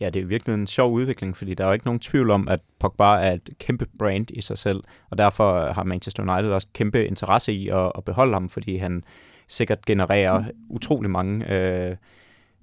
Ja, 0.00 0.10
det 0.10 0.22
er 0.22 0.26
virkelig 0.26 0.54
en 0.54 0.66
sjov 0.66 0.92
udvikling, 0.92 1.36
fordi 1.36 1.54
der 1.54 1.64
er 1.64 1.68
jo 1.68 1.72
ikke 1.72 1.86
nogen 1.86 2.00
tvivl 2.00 2.30
om, 2.30 2.48
at 2.48 2.60
Pogba 2.80 3.04
er 3.04 3.32
et 3.32 3.50
kæmpe 3.58 3.86
brand 3.98 4.26
i 4.30 4.40
sig 4.40 4.58
selv, 4.58 4.82
og 5.10 5.18
derfor 5.18 5.72
har 5.72 5.84
Manchester 5.84 6.22
United 6.32 6.50
også 6.50 6.68
kæmpe 6.72 7.06
interesse 7.06 7.52
i 7.52 7.68
at, 7.68 7.92
at 7.98 8.04
beholde 8.04 8.32
ham, 8.32 8.48
fordi 8.48 8.76
han 8.76 9.04
sikkert 9.48 9.84
genererer 9.84 10.44
utrolig 10.70 11.10
mange 11.10 11.52
øh, 11.52 11.96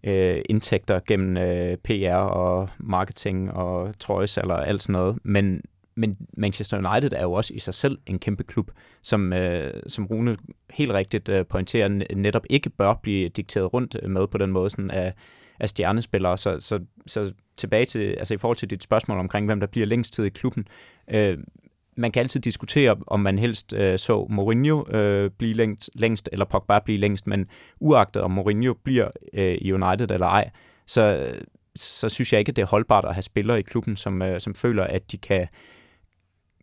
øh, 0.04 0.42
indtægter 0.50 1.00
gennem 1.08 1.38
øh, 1.38 1.78
PR 1.78 2.16
og 2.16 2.70
marketing 2.80 3.52
og 3.52 4.00
trøjesalg 4.00 4.52
og 4.52 4.68
alt 4.68 4.84
sådan 4.84 4.94
noget. 4.94 5.18
Men, 5.24 5.62
men 5.96 6.18
Manchester 6.38 6.78
United 6.78 7.14
er 7.14 7.22
jo 7.22 7.32
også 7.32 7.54
i 7.54 7.60
sig 7.60 7.74
selv 7.74 7.98
en 8.06 8.20
kæmpe 8.20 8.44
klub, 8.44 8.72
som, 9.02 9.34
øh, 9.34 9.74
som 9.88 10.06
Rune 10.06 10.36
helt 10.70 10.92
rigtigt 10.92 11.30
øh, 11.30 11.46
pointerer, 11.46 12.16
netop 12.16 12.46
ikke 12.50 12.70
bør 12.70 12.94
blive 12.94 13.30
dikteret 13.30 13.74
rundt 13.74 13.96
øh, 14.04 14.10
med 14.10 14.28
på 14.28 14.38
den 14.38 14.52
måde 14.52 14.70
sådan 14.70 14.92
af, 14.92 15.14
af 15.60 15.70
stjernespillere. 15.70 16.38
Så, 16.38 16.60
så, 16.60 16.80
så 17.08 17.34
tilbage 17.58 17.86
til, 17.86 18.00
altså 18.00 18.34
i 18.34 18.38
forhold 18.38 18.58
til 18.58 18.70
dit 18.70 18.84
spørgsmål 18.84 19.18
omkring, 19.18 19.46
hvem 19.46 19.60
der 19.60 19.68
bliver 19.68 19.88
længst 19.88 20.14
tid 20.14 20.26
i 20.26 20.30
klubben, 20.30 20.68
øh, 21.12 21.38
man 22.00 22.12
kan 22.12 22.20
altid 22.20 22.40
diskutere, 22.40 22.96
om 23.08 23.20
man 23.20 23.40
helst 23.40 23.74
øh, 23.74 23.98
så 23.98 24.28
Mourinho 24.30 24.92
øh, 24.92 25.32
blive 25.38 25.54
længst, 25.54 25.90
længst, 25.96 26.30
eller 26.32 26.46
Pogba 26.46 26.80
blive 26.80 26.98
længst, 26.98 27.28
men 27.28 27.46
uagtet 27.80 28.22
om 28.22 28.32
Mourinho 28.32 28.74
bliver 28.84 29.10
øh, 29.34 29.58
i 29.62 29.72
United 29.74 30.12
eller 30.12 30.28
ej, 30.28 30.50
så, 30.88 31.32
så 31.76 32.10
synes 32.10 32.34
jeg 32.34 32.40
ikke, 32.40 32.50
at 32.50 32.56
det 32.56 32.62
er 32.62 32.66
holdbart 32.68 33.06
at 33.06 33.14
have 33.14 33.24
spillere 33.24 33.60
i 33.60 33.62
klubben, 33.62 33.96
som, 33.96 34.22
øh, 34.22 34.40
som 34.40 34.56
føler, 34.56 34.84
at 34.84 35.12
de 35.12 35.18
kan, 35.18 35.48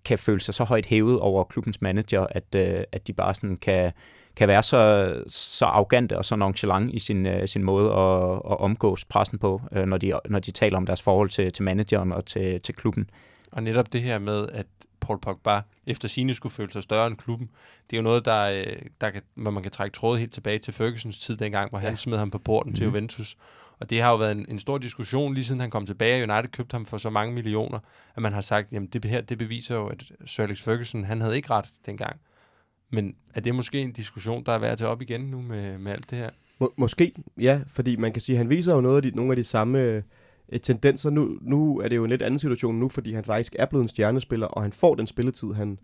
kan 0.04 0.18
føle 0.18 0.40
sig 0.40 0.54
så 0.54 0.64
højt 0.64 0.86
hævet 0.86 1.20
over 1.20 1.44
klubbens 1.44 1.80
manager, 1.80 2.26
at, 2.30 2.54
øh, 2.56 2.84
at 2.92 3.06
de 3.06 3.12
bare 3.12 3.34
sådan 3.34 3.56
kan 3.56 3.92
kan 4.36 4.48
være 4.48 4.62
så, 4.62 5.14
så 5.28 5.64
arrogante 5.64 6.18
og 6.18 6.24
så 6.24 6.36
nonchalant 6.36 6.94
i 6.94 6.98
sin, 6.98 7.26
øh, 7.26 7.48
sin 7.48 7.62
måde 7.62 7.92
at, 7.92 8.32
at 8.32 8.60
omgås 8.60 9.04
pressen 9.04 9.38
på, 9.38 9.60
øh, 9.72 9.86
når, 9.86 9.98
de, 9.98 10.12
når 10.28 10.38
de 10.38 10.50
taler 10.50 10.76
om 10.76 10.86
deres 10.86 11.02
forhold 11.02 11.28
til, 11.28 11.52
til 11.52 11.64
manageren 11.64 12.12
og 12.12 12.26
til, 12.26 12.60
til 12.60 12.74
klubben. 12.74 13.10
Og 13.56 13.62
netop 13.62 13.92
det 13.92 14.02
her 14.02 14.18
med, 14.18 14.48
at 14.52 14.66
Paul 15.00 15.20
Pogba 15.20 15.60
efter 15.86 16.08
sine 16.08 16.34
skulle 16.34 16.52
føle 16.52 16.72
sig 16.72 16.82
større 16.82 17.06
end 17.06 17.16
klubben, 17.16 17.50
det 17.90 17.96
er 17.96 18.00
jo 18.00 18.02
noget, 18.02 18.24
der, 18.24 18.44
øh, 18.44 18.76
der 19.00 19.10
kan, 19.10 19.22
hvor 19.34 19.50
man 19.50 19.62
kan 19.62 19.72
trække 19.72 19.94
trådet 19.94 20.20
helt 20.20 20.32
tilbage 20.32 20.58
til 20.58 20.74
Fergusons 20.74 21.20
tid 21.20 21.36
dengang, 21.36 21.70
hvor 21.70 21.78
ja. 21.78 21.86
han 21.86 21.96
smed 21.96 22.18
ham 22.18 22.30
på 22.30 22.38
porten 22.38 22.70
mm. 22.70 22.76
til 22.76 22.84
Mhm. 22.86 22.94
Juventus. 22.94 23.36
Og 23.78 23.90
det 23.90 24.00
har 24.00 24.10
jo 24.10 24.16
været 24.16 24.32
en, 24.32 24.46
en 24.48 24.58
stor 24.58 24.78
diskussion, 24.78 25.34
lige 25.34 25.44
siden 25.44 25.60
han 25.60 25.70
kom 25.70 25.86
tilbage, 25.86 26.24
og 26.24 26.30
United 26.30 26.50
købte 26.52 26.74
ham 26.74 26.86
for 26.86 26.98
så 26.98 27.10
mange 27.10 27.34
millioner, 27.34 27.78
at 28.16 28.22
man 28.22 28.32
har 28.32 28.40
sagt, 28.40 28.72
jamen 28.72 28.88
det 28.88 29.04
her, 29.04 29.20
det 29.20 29.38
beviser 29.38 29.74
jo, 29.74 29.86
at 29.86 30.12
Sir 30.26 30.42
Alex 30.42 30.62
Ferguson, 30.62 31.04
han 31.04 31.20
havde 31.20 31.36
ikke 31.36 31.50
ret 31.50 31.68
dengang. 31.86 32.20
Men 32.92 33.14
er 33.34 33.40
det 33.40 33.54
måske 33.54 33.80
en 33.80 33.92
diskussion, 33.92 34.44
der 34.46 34.52
er 34.52 34.58
værd 34.58 34.72
at 34.72 34.78
tage 34.78 34.90
op 34.90 35.02
igen 35.02 35.20
nu 35.20 35.42
med, 35.42 35.78
med 35.78 35.92
alt 35.92 36.10
det 36.10 36.18
her? 36.18 36.30
Må, 36.58 36.72
måske, 36.76 37.12
ja, 37.40 37.60
fordi 37.68 37.96
man 37.96 38.12
kan 38.12 38.22
sige, 38.22 38.36
at 38.36 38.38
han 38.38 38.50
viser 38.50 38.74
jo 38.74 38.80
noget 38.80 38.96
af 38.96 39.02
de, 39.02 39.10
nogle 39.10 39.32
af 39.32 39.36
de 39.36 39.44
samme 39.44 39.80
øh, 39.80 40.02
Øh, 40.52 40.60
tendenser. 40.60 41.10
Nu, 41.10 41.38
nu 41.40 41.78
er 41.78 41.88
det 41.88 41.96
jo 41.96 42.04
en 42.04 42.10
lidt 42.10 42.22
anden 42.22 42.38
situation 42.38 42.74
nu, 42.74 42.88
fordi 42.88 43.12
han 43.12 43.24
faktisk 43.24 43.56
er 43.58 43.66
blevet 43.66 43.82
en 43.82 43.88
stjernespiller, 43.88 44.46
og 44.46 44.62
han 44.62 44.72
får 44.72 44.94
den 44.94 45.06
spilletid, 45.06 45.52
han, 45.52 45.78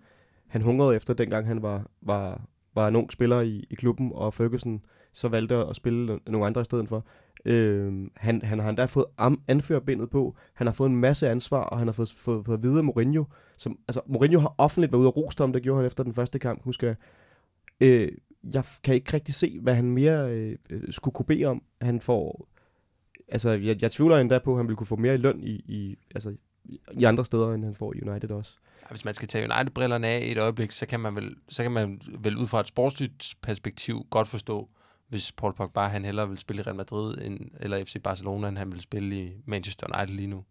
han 0.49 0.63
hungrede 0.63 0.97
efter, 0.97 1.15
dengang 1.15 1.47
han 1.47 1.63
var, 1.63 1.87
var, 2.03 2.43
var 2.75 2.89
en 2.89 2.97
ung 2.97 3.13
spiller 3.13 3.41
i, 3.41 3.65
i 3.71 3.75
klubben, 3.75 4.11
og 4.15 4.35
Ferguson 4.35 4.81
så 5.13 5.29
valgte 5.29 5.57
at 5.57 5.77
spille 5.77 6.19
nogle 6.27 6.47
andre 6.47 6.61
i 6.61 6.65
stedet 6.65 6.89
for. 6.89 7.07
Øh, 7.45 7.93
han, 8.17 8.43
han 8.43 8.59
har 8.59 8.69
endda 8.69 8.85
fået 8.85 9.07
am, 9.19 9.41
anførerbindet 9.49 10.11
på, 10.11 10.37
han 10.55 10.67
har 10.67 10.75
fået 10.75 10.91
en 10.91 10.97
masse 10.97 11.29
ansvar, 11.29 11.63
og 11.63 11.79
han 11.79 11.89
har 11.89 11.93
fået, 11.93 12.15
fået, 12.17 12.47
fået 12.47 12.57
at 12.57 12.63
vide 12.63 12.79
af 12.79 12.85
Mourinho, 12.85 13.25
som, 13.57 13.79
altså 13.89 14.01
Mourinho 14.07 14.41
har 14.41 14.55
offentligt 14.59 14.93
været 14.93 15.01
ude 15.01 15.09
og 15.09 15.17
rost 15.17 15.41
om, 15.41 15.53
det 15.53 15.63
gjorde 15.63 15.77
han 15.77 15.87
efter 15.87 16.05
den 16.05 16.15
første 16.15 16.39
kamp, 16.39 16.65
husker 16.65 16.87
jeg. 16.87 16.97
Øh, 17.81 18.09
jeg 18.55 18.65
kan 18.85 18.95
ikke 18.95 19.15
rigtig 19.15 19.35
se, 19.35 19.59
hvad 19.63 19.75
han 19.75 19.91
mere 19.91 20.37
øh, 20.37 20.57
øh, 20.71 20.83
skulle 20.91 21.13
kunne 21.13 21.27
bede 21.27 21.45
om. 21.45 21.63
Han 21.81 22.01
får... 22.01 22.49
Altså, 23.33 23.51
jeg, 23.51 23.83
jeg 23.83 23.91
tvivler 23.91 24.19
endda 24.19 24.39
på, 24.39 24.51
at 24.51 24.57
han 24.57 24.67
ville 24.67 24.77
kunne 24.77 24.87
få 24.87 24.97
mere 24.97 25.15
i 25.15 25.19
løn 25.19 25.41
i, 25.43 25.51
i, 25.51 25.97
altså, 26.15 26.35
i 26.93 27.05
andre 27.05 27.25
steder, 27.25 27.53
end 27.53 27.65
han 27.65 27.75
får 27.75 27.95
i 27.95 28.09
United 28.09 28.31
også. 28.31 28.57
Hvis 28.91 29.05
man 29.05 29.15
skal 29.15 29.29
tage 29.29 29.49
United-brillerne 29.53 30.07
af 30.07 30.21
i 30.27 30.33
et 30.33 30.39
øjeblik, 30.39 30.71
så 30.71 30.87
kan 30.87 31.01
man 31.01 31.17
vel, 31.17 31.35
så 31.49 31.63
kan 31.63 31.73
man 31.73 32.01
vel 32.19 32.37
ud 32.37 32.47
fra 32.47 32.61
et 32.61 32.69
sportsligt 32.69 33.35
perspektiv 33.43 34.07
godt 34.11 34.29
forstå, 34.29 34.69
hvis 35.09 35.33
Paul 35.33 35.55
Pogba 35.55 35.81
han 35.81 36.05
hellere 36.05 36.29
vil 36.29 36.39
spille 36.39 36.61
i 36.61 36.63
Real 36.63 36.77
Madrid 36.77 37.19
end, 37.25 37.41
eller 37.61 37.85
FC 37.85 37.97
Barcelona, 38.05 38.49
end 38.49 38.59
han 38.59 38.73
vil 38.73 38.81
spille 38.81 39.17
i 39.17 39.33
Manchester 39.47 39.87
United 39.97 40.17
lige 40.17 40.27
nu. 40.27 40.45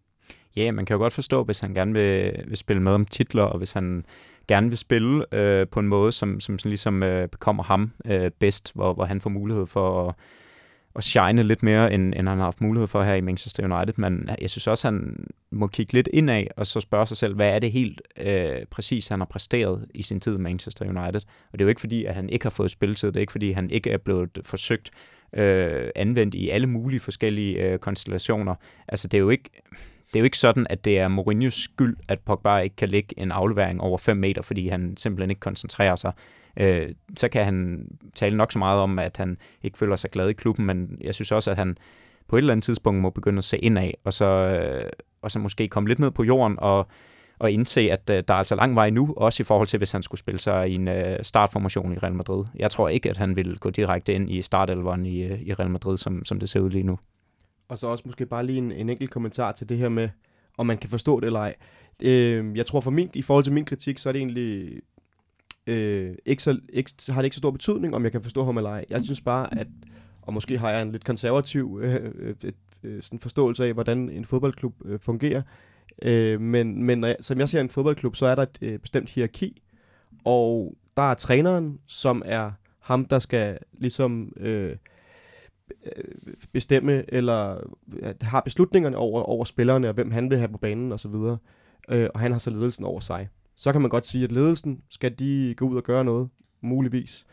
Ja, 0.56 0.72
man 0.72 0.86
kan 0.86 0.94
jo 0.94 0.98
godt 0.98 1.14
forstå, 1.14 1.44
hvis 1.44 1.60
han 1.60 1.74
gerne 1.74 1.94
vil, 1.94 2.44
vil 2.48 2.58
spille 2.58 2.82
med 2.82 2.92
om 2.92 3.06
titler, 3.06 3.44
og 3.44 3.58
hvis 3.58 3.72
han 3.72 4.06
gerne 4.48 4.70
vil 4.70 4.78
spille 4.78 5.36
øh, 5.36 5.68
på 5.68 5.80
en 5.80 5.88
måde, 5.88 6.12
som, 6.12 6.40
som 6.40 6.60
sådan 6.60 6.70
ligesom 6.70 7.04
øh, 7.04 7.30
bekommer 7.30 7.64
ham 7.64 7.92
øh, 8.06 8.32
bedst, 8.40 8.76
hvor, 8.76 8.94
hvor 8.94 9.06
han 9.06 9.22
får 9.22 9.30
mulighed 9.30 9.68
for 9.68 10.10
at, 10.10 10.16
at 10.96 11.04
shine 11.04 11.44
lidt 11.44 11.64
mere, 11.64 11.94
end, 11.94 12.14
end 12.18 12.28
han 12.28 12.38
har 12.38 12.44
haft 12.44 12.62
mulighed 12.62 12.88
for 12.88 13.04
her 13.04 13.14
i 13.14 13.22
Manchester 13.22 13.76
United. 13.76 13.94
Men 13.98 14.30
jeg 14.42 14.50
synes 14.50 14.68
også, 14.68 14.88
han 14.88 15.26
må 15.52 15.68
kigge 15.68 15.94
lidt 15.94 16.10
indad, 16.14 16.44
og 16.58 16.68
så 16.68 16.80
spørge 16.80 17.08
sig 17.08 17.18
selv, 17.18 17.36
hvad 17.36 17.50
er 17.50 17.60
det 17.60 17.72
helt 17.72 18.02
øh, 18.18 18.66
præcis, 18.72 19.08
han 19.08 19.20
har 19.20 19.26
præsteret 19.26 19.86
i 19.96 20.02
sin 20.02 20.20
tid 20.20 20.36
i 20.36 20.42
Manchester 20.42 20.86
United. 20.86 21.22
Og 21.52 21.60
det 21.60 21.62
er 21.62 21.66
jo 21.66 21.70
ikke 21.70 21.82
fordi, 21.82 22.06
at 22.06 22.16
han 22.16 22.30
ikke 22.30 22.46
har 22.46 22.50
fået 22.50 22.72
spilletid, 22.72 23.08
det 23.08 23.18
er 23.18 23.22
ikke 23.22 23.32
fordi, 23.32 23.52
han 23.52 23.70
ikke 23.70 23.92
er 23.92 23.98
blevet 23.98 24.40
forsøgt 24.44 24.92
øh, 25.34 25.90
anvendt 25.96 26.36
i 26.36 26.50
alle 26.50 26.68
mulige 26.68 27.00
forskellige 27.00 27.64
øh, 27.64 27.80
konstellationer. 27.80 28.56
Altså 28.88 29.08
det 29.08 29.18
er 29.18 29.22
jo 29.22 29.30
ikke 29.30 29.50
det 30.12 30.16
er 30.16 30.20
jo 30.20 30.26
ikke 30.26 30.38
sådan, 30.38 30.68
at 30.70 30.86
det 30.86 31.00
er 31.00 31.08
Mourinhos 31.08 31.54
skyld, 31.54 31.98
at 32.08 32.20
Pogba 32.20 32.58
ikke 32.58 32.76
kan 32.76 32.90
lægge 32.90 33.20
en 33.20 33.32
aflevering 33.32 33.82
over 33.82 33.98
5 33.98 34.18
meter, 34.18 34.42
fordi 34.42 34.68
han 34.68 34.98
simpelthen 34.98 35.30
ikke 35.30 35.40
koncentrerer 35.40 35.96
sig. 35.96 36.12
Øh, 36.58 36.90
så 37.18 37.30
kan 37.30 37.46
han 37.46 37.88
tale 38.16 38.38
nok 38.38 38.52
så 38.52 38.60
meget 38.60 38.80
om, 38.80 39.00
at 39.00 39.18
han 39.18 39.38
ikke 39.64 39.78
føler 39.78 39.96
sig 39.96 40.12
glad 40.12 40.30
i 40.30 40.34
klubben, 40.34 40.66
men 40.66 40.98
jeg 41.02 41.16
synes 41.16 41.32
også, 41.32 41.52
at 41.52 41.58
han 41.58 41.78
på 42.28 42.36
et 42.36 42.40
eller 42.40 42.54
andet 42.54 42.64
tidspunkt 42.64 43.02
må 43.02 43.10
begynde 43.10 43.38
at 43.38 43.44
se 43.44 43.58
indad, 43.58 43.92
og 44.04 44.14
så, 44.14 44.26
øh, 44.26 44.90
og 45.22 45.32
så 45.32 45.40
måske 45.40 45.68
komme 45.68 45.90
lidt 45.90 46.00
ned 46.00 46.12
på 46.12 46.24
jorden 46.24 46.60
og, 46.60 46.88
og 47.40 47.52
indse, 47.52 47.82
at 47.82 48.10
øh, 48.10 48.22
der 48.28 48.34
er 48.34 48.38
altså 48.38 48.56
lang 48.56 48.76
vej 48.76 48.90
nu, 48.90 49.14
også 49.18 49.44
i 49.44 49.46
forhold 49.46 49.68
til, 49.68 49.78
hvis 49.78 49.92
han 49.92 50.04
skulle 50.04 50.20
spille 50.20 50.40
sig 50.40 50.70
i 50.70 50.76
en 50.76 50.88
øh, 50.88 51.18
startformation 51.22 51.94
i 51.94 51.98
Real 51.98 52.14
Madrid. 52.14 52.46
Jeg 52.56 52.72
tror 52.72 52.90
ikke, 52.90 53.10
at 53.10 53.18
han 53.18 53.36
vil 53.36 53.60
gå 53.60 53.70
direkte 53.70 54.14
ind 54.14 54.32
i 54.32 54.42
startelveren 54.42 55.06
i, 55.06 55.24
øh, 55.24 55.42
i 55.42 55.54
Real 55.54 55.70
Madrid, 55.70 55.98
som, 55.98 56.26
som 56.26 56.40
det 56.40 56.50
ser 56.50 56.60
ud 56.60 56.70
lige 56.70 56.84
nu. 56.84 57.00
Og 57.70 57.78
så 57.78 57.88
også 57.88 58.04
måske 58.06 58.26
bare 58.26 58.46
lige 58.46 58.58
en, 58.58 58.72
en 58.72 58.90
enkelt 58.90 59.12
kommentar 59.12 59.52
til 59.52 59.70
det 59.70 59.78
her 59.78 59.90
med, 59.90 60.10
om 60.58 60.66
man 60.66 60.78
kan 60.78 60.90
forstå 60.90 61.20
det 61.20 61.26
eller 61.26 61.40
ej. 61.40 61.56
Øh, 62.04 62.58
jeg 62.58 62.66
tror 62.66 62.82
for 62.82 62.92
min, 62.92 63.10
i 63.14 63.22
forhold 63.22 63.44
til 63.44 63.54
min 63.54 63.66
kritik, 63.66 63.98
så 63.98 64.10
er 64.10 64.14
det 64.14 64.20
egentlig 64.20 64.80
øh, 65.68 66.16
ikke 66.26 66.44
så, 66.44 66.60
ikke, 66.74 66.92
har 67.10 67.22
det 67.22 67.26
ikke 67.26 67.36
så 67.36 67.40
stor 67.40 67.52
betydning, 67.52 67.96
om 67.96 68.04
jeg 68.04 68.12
kan 68.12 68.24
forstå 68.24 68.46
ham 68.46 68.58
eller 68.58 68.70
ej. 68.70 68.86
Jeg 68.90 69.02
synes 69.02 69.22
bare, 69.22 69.60
at, 69.60 69.68
og 70.22 70.34
måske 70.34 70.58
har 70.58 70.70
jeg 70.70 70.82
en 70.82 70.92
lidt 70.92 71.06
konservativ 71.06 71.80
øh, 71.84 72.12
øh, 72.16 72.36
øh, 72.84 73.02
sådan 73.04 73.20
forståelse 73.20 73.66
af, 73.66 73.74
hvordan 73.74 74.10
en 74.10 74.26
fodboldklub 74.26 74.74
øh, 74.86 75.00
fungerer. 75.00 75.42
Øh, 76.02 76.42
men 76.42 76.84
men 76.84 76.98
når 76.98 77.08
jeg, 77.08 77.18
som 77.20 77.40
jeg 77.40 77.50
ser 77.50 77.62
en 77.62 77.70
fodboldklub, 77.70 78.16
så 78.16 78.26
er 78.26 78.36
der 78.36 78.44
et 78.44 78.58
øh, 78.62 78.80
bestemt 78.80 79.10
hierarki, 79.10 79.62
og 80.24 80.76
der 80.98 81.04
er 81.04 81.14
træneren, 81.14 81.80
som 81.88 82.22
er 82.26 82.52
ham, 82.80 83.06
der 83.06 83.20
skal 83.20 83.58
ligesom 83.74 84.34
øh, 84.38 84.76
øh 85.86 86.04
bestemme, 86.52 87.14
eller 87.14 87.58
øh, 87.94 88.14
har 88.22 88.42
beslutningerne 88.42 88.98
over, 88.98 89.22
over 89.22 89.46
spillerne, 89.46 89.88
og 89.88 89.94
hvem 89.94 90.12
han 90.12 90.30
vil 90.30 90.38
have 90.38 90.50
på 90.50 90.58
banen 90.58 90.92
osv. 90.92 91.16
Øh, 91.90 92.10
og 92.14 92.20
han 92.20 92.32
har 92.32 92.40
så 92.40 92.50
ledelsen 92.50 92.86
over 92.86 93.00
sig. 93.00 93.30
Så 93.62 93.72
kan 93.72 93.82
man 93.82 93.90
godt 93.90 94.06
sige, 94.06 94.24
at 94.24 94.32
ledelsen, 94.32 94.82
skal 94.90 95.20
de 95.20 95.54
gå 95.58 95.66
ud 95.66 95.78
og 95.78 95.84
gøre 95.84 96.04
noget? 96.04 96.30
Muligvis. 96.62 97.26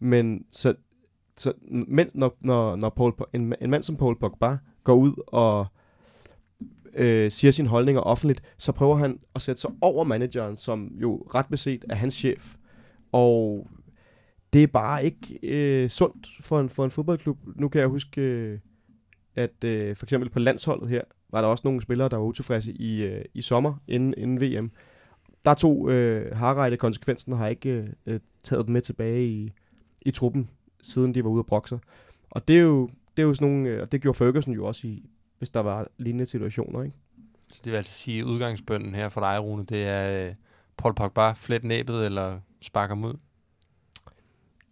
Men 0.00 0.44
så, 0.52 0.74
så 1.36 1.52
men 1.68 2.10
når, 2.14 2.36
når, 2.40 2.76
når 2.76 2.88
Paul, 2.88 3.12
en, 3.32 3.54
en 3.60 3.70
mand 3.70 3.82
som 3.82 3.96
Paul 3.96 4.18
Pogba 4.18 4.58
går 4.84 4.94
ud 4.94 5.22
og 5.26 5.66
øh, 6.94 7.30
siger 7.30 7.50
sine 7.50 7.68
holdninger 7.68 8.00
offentligt, 8.00 8.42
så 8.58 8.72
prøver 8.72 8.96
han 8.96 9.18
at 9.34 9.42
sætte 9.42 9.60
sig 9.60 9.70
over 9.80 10.04
manageren, 10.04 10.56
som 10.56 10.92
jo 11.02 11.26
ret 11.34 11.46
beset 11.50 11.84
er 11.90 11.94
hans 11.94 12.14
chef. 12.14 12.54
Og 13.12 13.68
det 14.52 14.62
er 14.62 14.66
bare 14.66 15.04
ikke 15.04 15.38
øh, 15.42 15.88
sundt 15.88 16.28
for 16.40 16.60
en, 16.60 16.68
for 16.68 16.84
en 16.84 16.90
fodboldklub. 16.90 17.38
Nu 17.56 17.68
kan 17.68 17.80
jeg 17.80 17.88
huske, 17.88 18.20
øh, 18.20 18.58
at 19.34 19.64
øh, 19.64 19.96
for 19.96 20.06
eksempel 20.06 20.30
på 20.30 20.38
landsholdet 20.38 20.88
her, 20.88 21.02
var 21.30 21.40
der 21.40 21.48
også 21.48 21.62
nogle 21.64 21.82
spillere, 21.82 22.08
der 22.08 22.16
var 22.16 22.24
utilfredse 22.24 22.72
i, 22.72 23.04
øh, 23.04 23.24
i 23.34 23.42
sommer 23.42 23.74
inden, 23.88 24.14
inden 24.16 24.40
VM. 24.40 24.70
Der 25.46 25.54
tog 25.54 25.90
øh, 25.90 26.36
Harreide 26.36 26.76
konsekvensen 26.76 27.32
og 27.32 27.38
har 27.38 27.48
ikke 27.48 27.92
øh, 28.06 28.20
taget 28.42 28.66
dem 28.66 28.72
med 28.72 28.80
tilbage 28.80 29.26
i, 29.26 29.52
i 30.02 30.10
truppen, 30.10 30.50
siden 30.82 31.14
de 31.14 31.24
var 31.24 31.30
ude 31.30 31.40
at 31.40 31.46
brokse. 31.46 31.78
Og 32.30 32.48
det 32.48 32.56
er 32.56 32.62
jo, 32.62 32.88
det 33.16 33.22
er 33.22 33.26
jo 33.26 33.34
sådan 33.34 33.48
nogle, 33.48 33.68
øh, 33.68 33.82
og 33.82 33.92
det 33.92 34.02
gjorde 34.02 34.18
Ferguson 34.18 34.54
jo 34.54 34.66
også 34.66 34.86
i, 34.86 35.08
hvis 35.38 35.50
der 35.50 35.60
var 35.60 35.88
lignende 35.98 36.26
situationer, 36.26 36.82
ikke? 36.82 36.96
Så 37.52 37.60
det 37.64 37.72
vil 37.72 37.76
altså 37.76 37.92
sige, 37.92 38.20
at 38.20 38.24
udgangsbønden 38.24 38.94
her 38.94 39.08
for 39.08 39.20
dig, 39.20 39.42
Rune, 39.42 39.64
det 39.64 39.84
er 39.84 40.26
øh, 40.26 40.34
Paul 40.76 40.94
Pogba, 40.94 41.32
flet 41.32 41.64
næbet 41.64 42.06
eller 42.06 42.40
sparker 42.60 42.94
ud? 42.94 43.14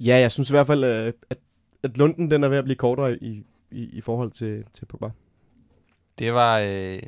Ja, 0.01 0.17
jeg 0.17 0.33
synes 0.33 0.51
i 0.51 0.53
hvert 0.53 0.67
fald, 0.67 0.85
øh, 0.85 1.13
at, 1.31 1.39
at 1.83 1.97
Lunden 1.97 2.31
den 2.31 2.45
er 2.45 2.49
ved 2.49 2.59
at 2.59 2.65
blive 2.65 2.77
kortere 2.77 3.23
i, 3.23 3.47
i, 3.71 3.85
i 3.85 4.01
forhold 4.01 4.31
til, 4.31 4.65
til 4.73 4.87
Pogba. 4.87 5.11
Det 6.19 6.35
var 6.35 6.59
øh, 6.59 7.03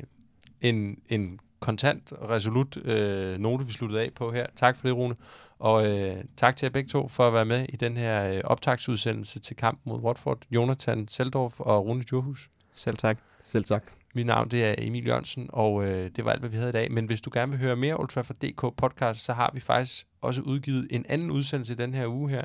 en, 0.61 0.99
en 1.07 1.39
kontant 1.59 2.11
og 2.11 2.29
resolut 2.29 2.77
øh, 2.85 3.37
note, 3.37 3.65
vi 3.65 3.71
sluttede 3.71 4.01
af 4.01 4.09
på 4.15 4.31
her. 4.31 4.45
Tak 4.55 4.77
for 4.77 4.87
det, 4.87 4.97
Rune. 4.97 5.15
Og 5.59 5.91
øh, 5.91 6.23
tak 6.37 6.55
til 6.55 6.65
jer 6.65 6.71
begge 6.71 6.89
to 6.89 7.07
for 7.07 7.27
at 7.27 7.33
være 7.33 7.45
med 7.45 7.65
i 7.69 7.75
den 7.75 7.97
her 7.97 8.33
øh, 8.33 8.41
optagsudsendelse 8.43 9.39
til 9.39 9.55
kampen 9.55 9.91
mod 9.91 9.99
Watford. 9.99 10.39
Jonathan 10.51 11.07
Seldorf 11.07 11.59
og 11.59 11.85
Rune 11.85 12.03
Djurhus. 12.03 12.49
Selv 12.73 12.97
tak. 12.97 13.17
Selv 13.41 13.63
tak. 13.63 13.83
Mit 14.15 14.25
navn 14.25 14.51
det 14.51 14.65
er 14.65 14.75
Emil 14.77 15.07
Jørgensen, 15.07 15.49
og 15.53 15.85
øh, 15.85 16.09
det 16.15 16.25
var 16.25 16.31
alt, 16.31 16.39
hvad 16.39 16.49
vi 16.49 16.57
havde 16.57 16.69
i 16.69 16.71
dag. 16.71 16.91
Men 16.91 17.05
hvis 17.05 17.21
du 17.21 17.29
gerne 17.33 17.51
vil 17.51 17.59
høre 17.59 17.75
mere 17.75 17.95
Old 17.95 18.07
Trafford.dk 18.07 18.77
podcast, 18.77 19.25
så 19.25 19.33
har 19.33 19.51
vi 19.53 19.59
faktisk 19.59 20.07
også 20.21 20.41
udgivet 20.41 20.87
en 20.91 21.05
anden 21.09 21.31
udsendelse 21.31 21.75
den 21.75 21.93
her 21.93 22.07
uge 22.07 22.29
her. 22.29 22.43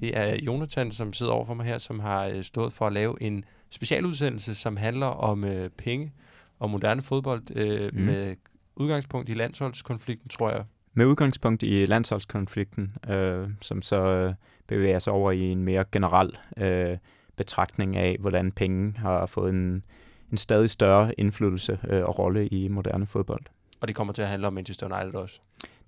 Det 0.00 0.18
er 0.18 0.36
Jonathan, 0.36 0.92
som 0.92 1.12
sidder 1.12 1.32
over 1.32 1.44
for 1.44 1.54
mig 1.54 1.66
her, 1.66 1.78
som 1.78 2.00
har 2.00 2.26
øh, 2.26 2.42
stået 2.42 2.72
for 2.72 2.86
at 2.86 2.92
lave 2.92 3.22
en 3.22 3.44
specialudsendelse, 3.70 4.54
som 4.54 4.76
handler 4.76 5.06
om 5.06 5.44
øh, 5.44 5.70
penge 5.70 6.12
og 6.58 6.70
moderne 6.70 7.02
fodbold 7.02 7.56
øh, 7.56 7.90
mm. 7.94 8.00
med 8.00 8.36
udgangspunkt 8.80 9.28
i 9.28 9.34
landsholdskonflikten, 9.34 10.28
tror 10.28 10.50
jeg. 10.50 10.64
Med 10.94 11.06
udgangspunkt 11.06 11.62
i 11.62 11.86
landsholdskonflikten, 11.86 12.96
øh, 13.08 13.48
som 13.60 13.82
så 13.82 14.02
øh, 14.02 14.34
bevæger 14.66 14.98
sig 14.98 15.12
over 15.12 15.32
i 15.32 15.40
en 15.40 15.62
mere 15.62 15.84
generel 15.92 16.38
øh, 16.56 16.98
betragtning 17.36 17.96
af, 17.96 18.16
hvordan 18.20 18.52
penge 18.52 18.94
har 18.98 19.26
fået 19.26 19.50
en, 19.50 19.82
en 20.30 20.36
stadig 20.36 20.70
større 20.70 21.20
indflydelse 21.20 21.78
øh, 21.88 22.04
og 22.04 22.18
rolle 22.18 22.48
i 22.48 22.68
moderne 22.68 23.06
fodbold. 23.06 23.42
Og 23.80 23.88
det 23.88 23.96
kommer 23.96 24.12
til 24.12 24.22
at 24.22 24.28
handle 24.28 24.46
om 24.46 24.52
Manchester 24.52 24.86
United 24.86 25.14
også. 25.14 25.40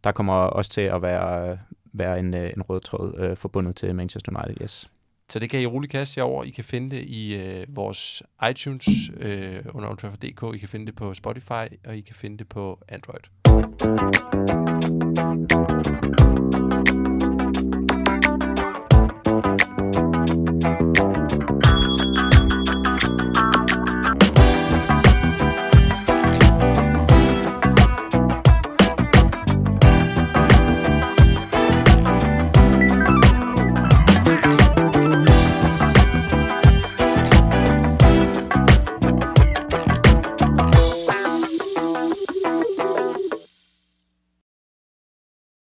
Der 0.05 0.13
kommer 0.13 0.35
også 0.35 0.71
til 0.71 0.81
at 0.81 1.03
være, 1.03 1.59
være 1.93 2.19
en, 2.19 2.35
øh, 2.35 2.53
en 2.57 2.63
rød 2.63 2.81
tråd 2.81 3.15
øh, 3.19 3.37
forbundet 3.37 3.77
til 3.77 3.95
Manchester 3.95 4.33
United, 4.37 4.63
yes. 4.63 4.93
Så 5.33 5.39
det 5.39 5.51
kan 5.51 5.61
I 5.61 5.67
roligt 5.67 5.93
kaste 5.93 6.21
jer 6.21 6.25
over. 6.25 6.45
I 6.45 6.51
kan 6.51 6.65
finde 6.65 6.97
det 6.97 7.05
i 7.05 7.35
øh, 7.35 7.67
vores 7.69 8.23
iTunes 8.51 8.89
øh, 9.17 9.65
under 9.75 9.91
Ultrafor.dk. 9.91 10.55
I 10.55 10.59
kan 10.59 10.69
finde 10.69 10.87
det 10.87 10.97
på 10.97 11.15
Spotify, 11.15 11.67
og 11.87 11.97
I 11.97 12.01
kan 12.01 12.15
finde 12.15 12.39
det 12.39 12.49
på 12.49 12.79
Android. 12.89 13.23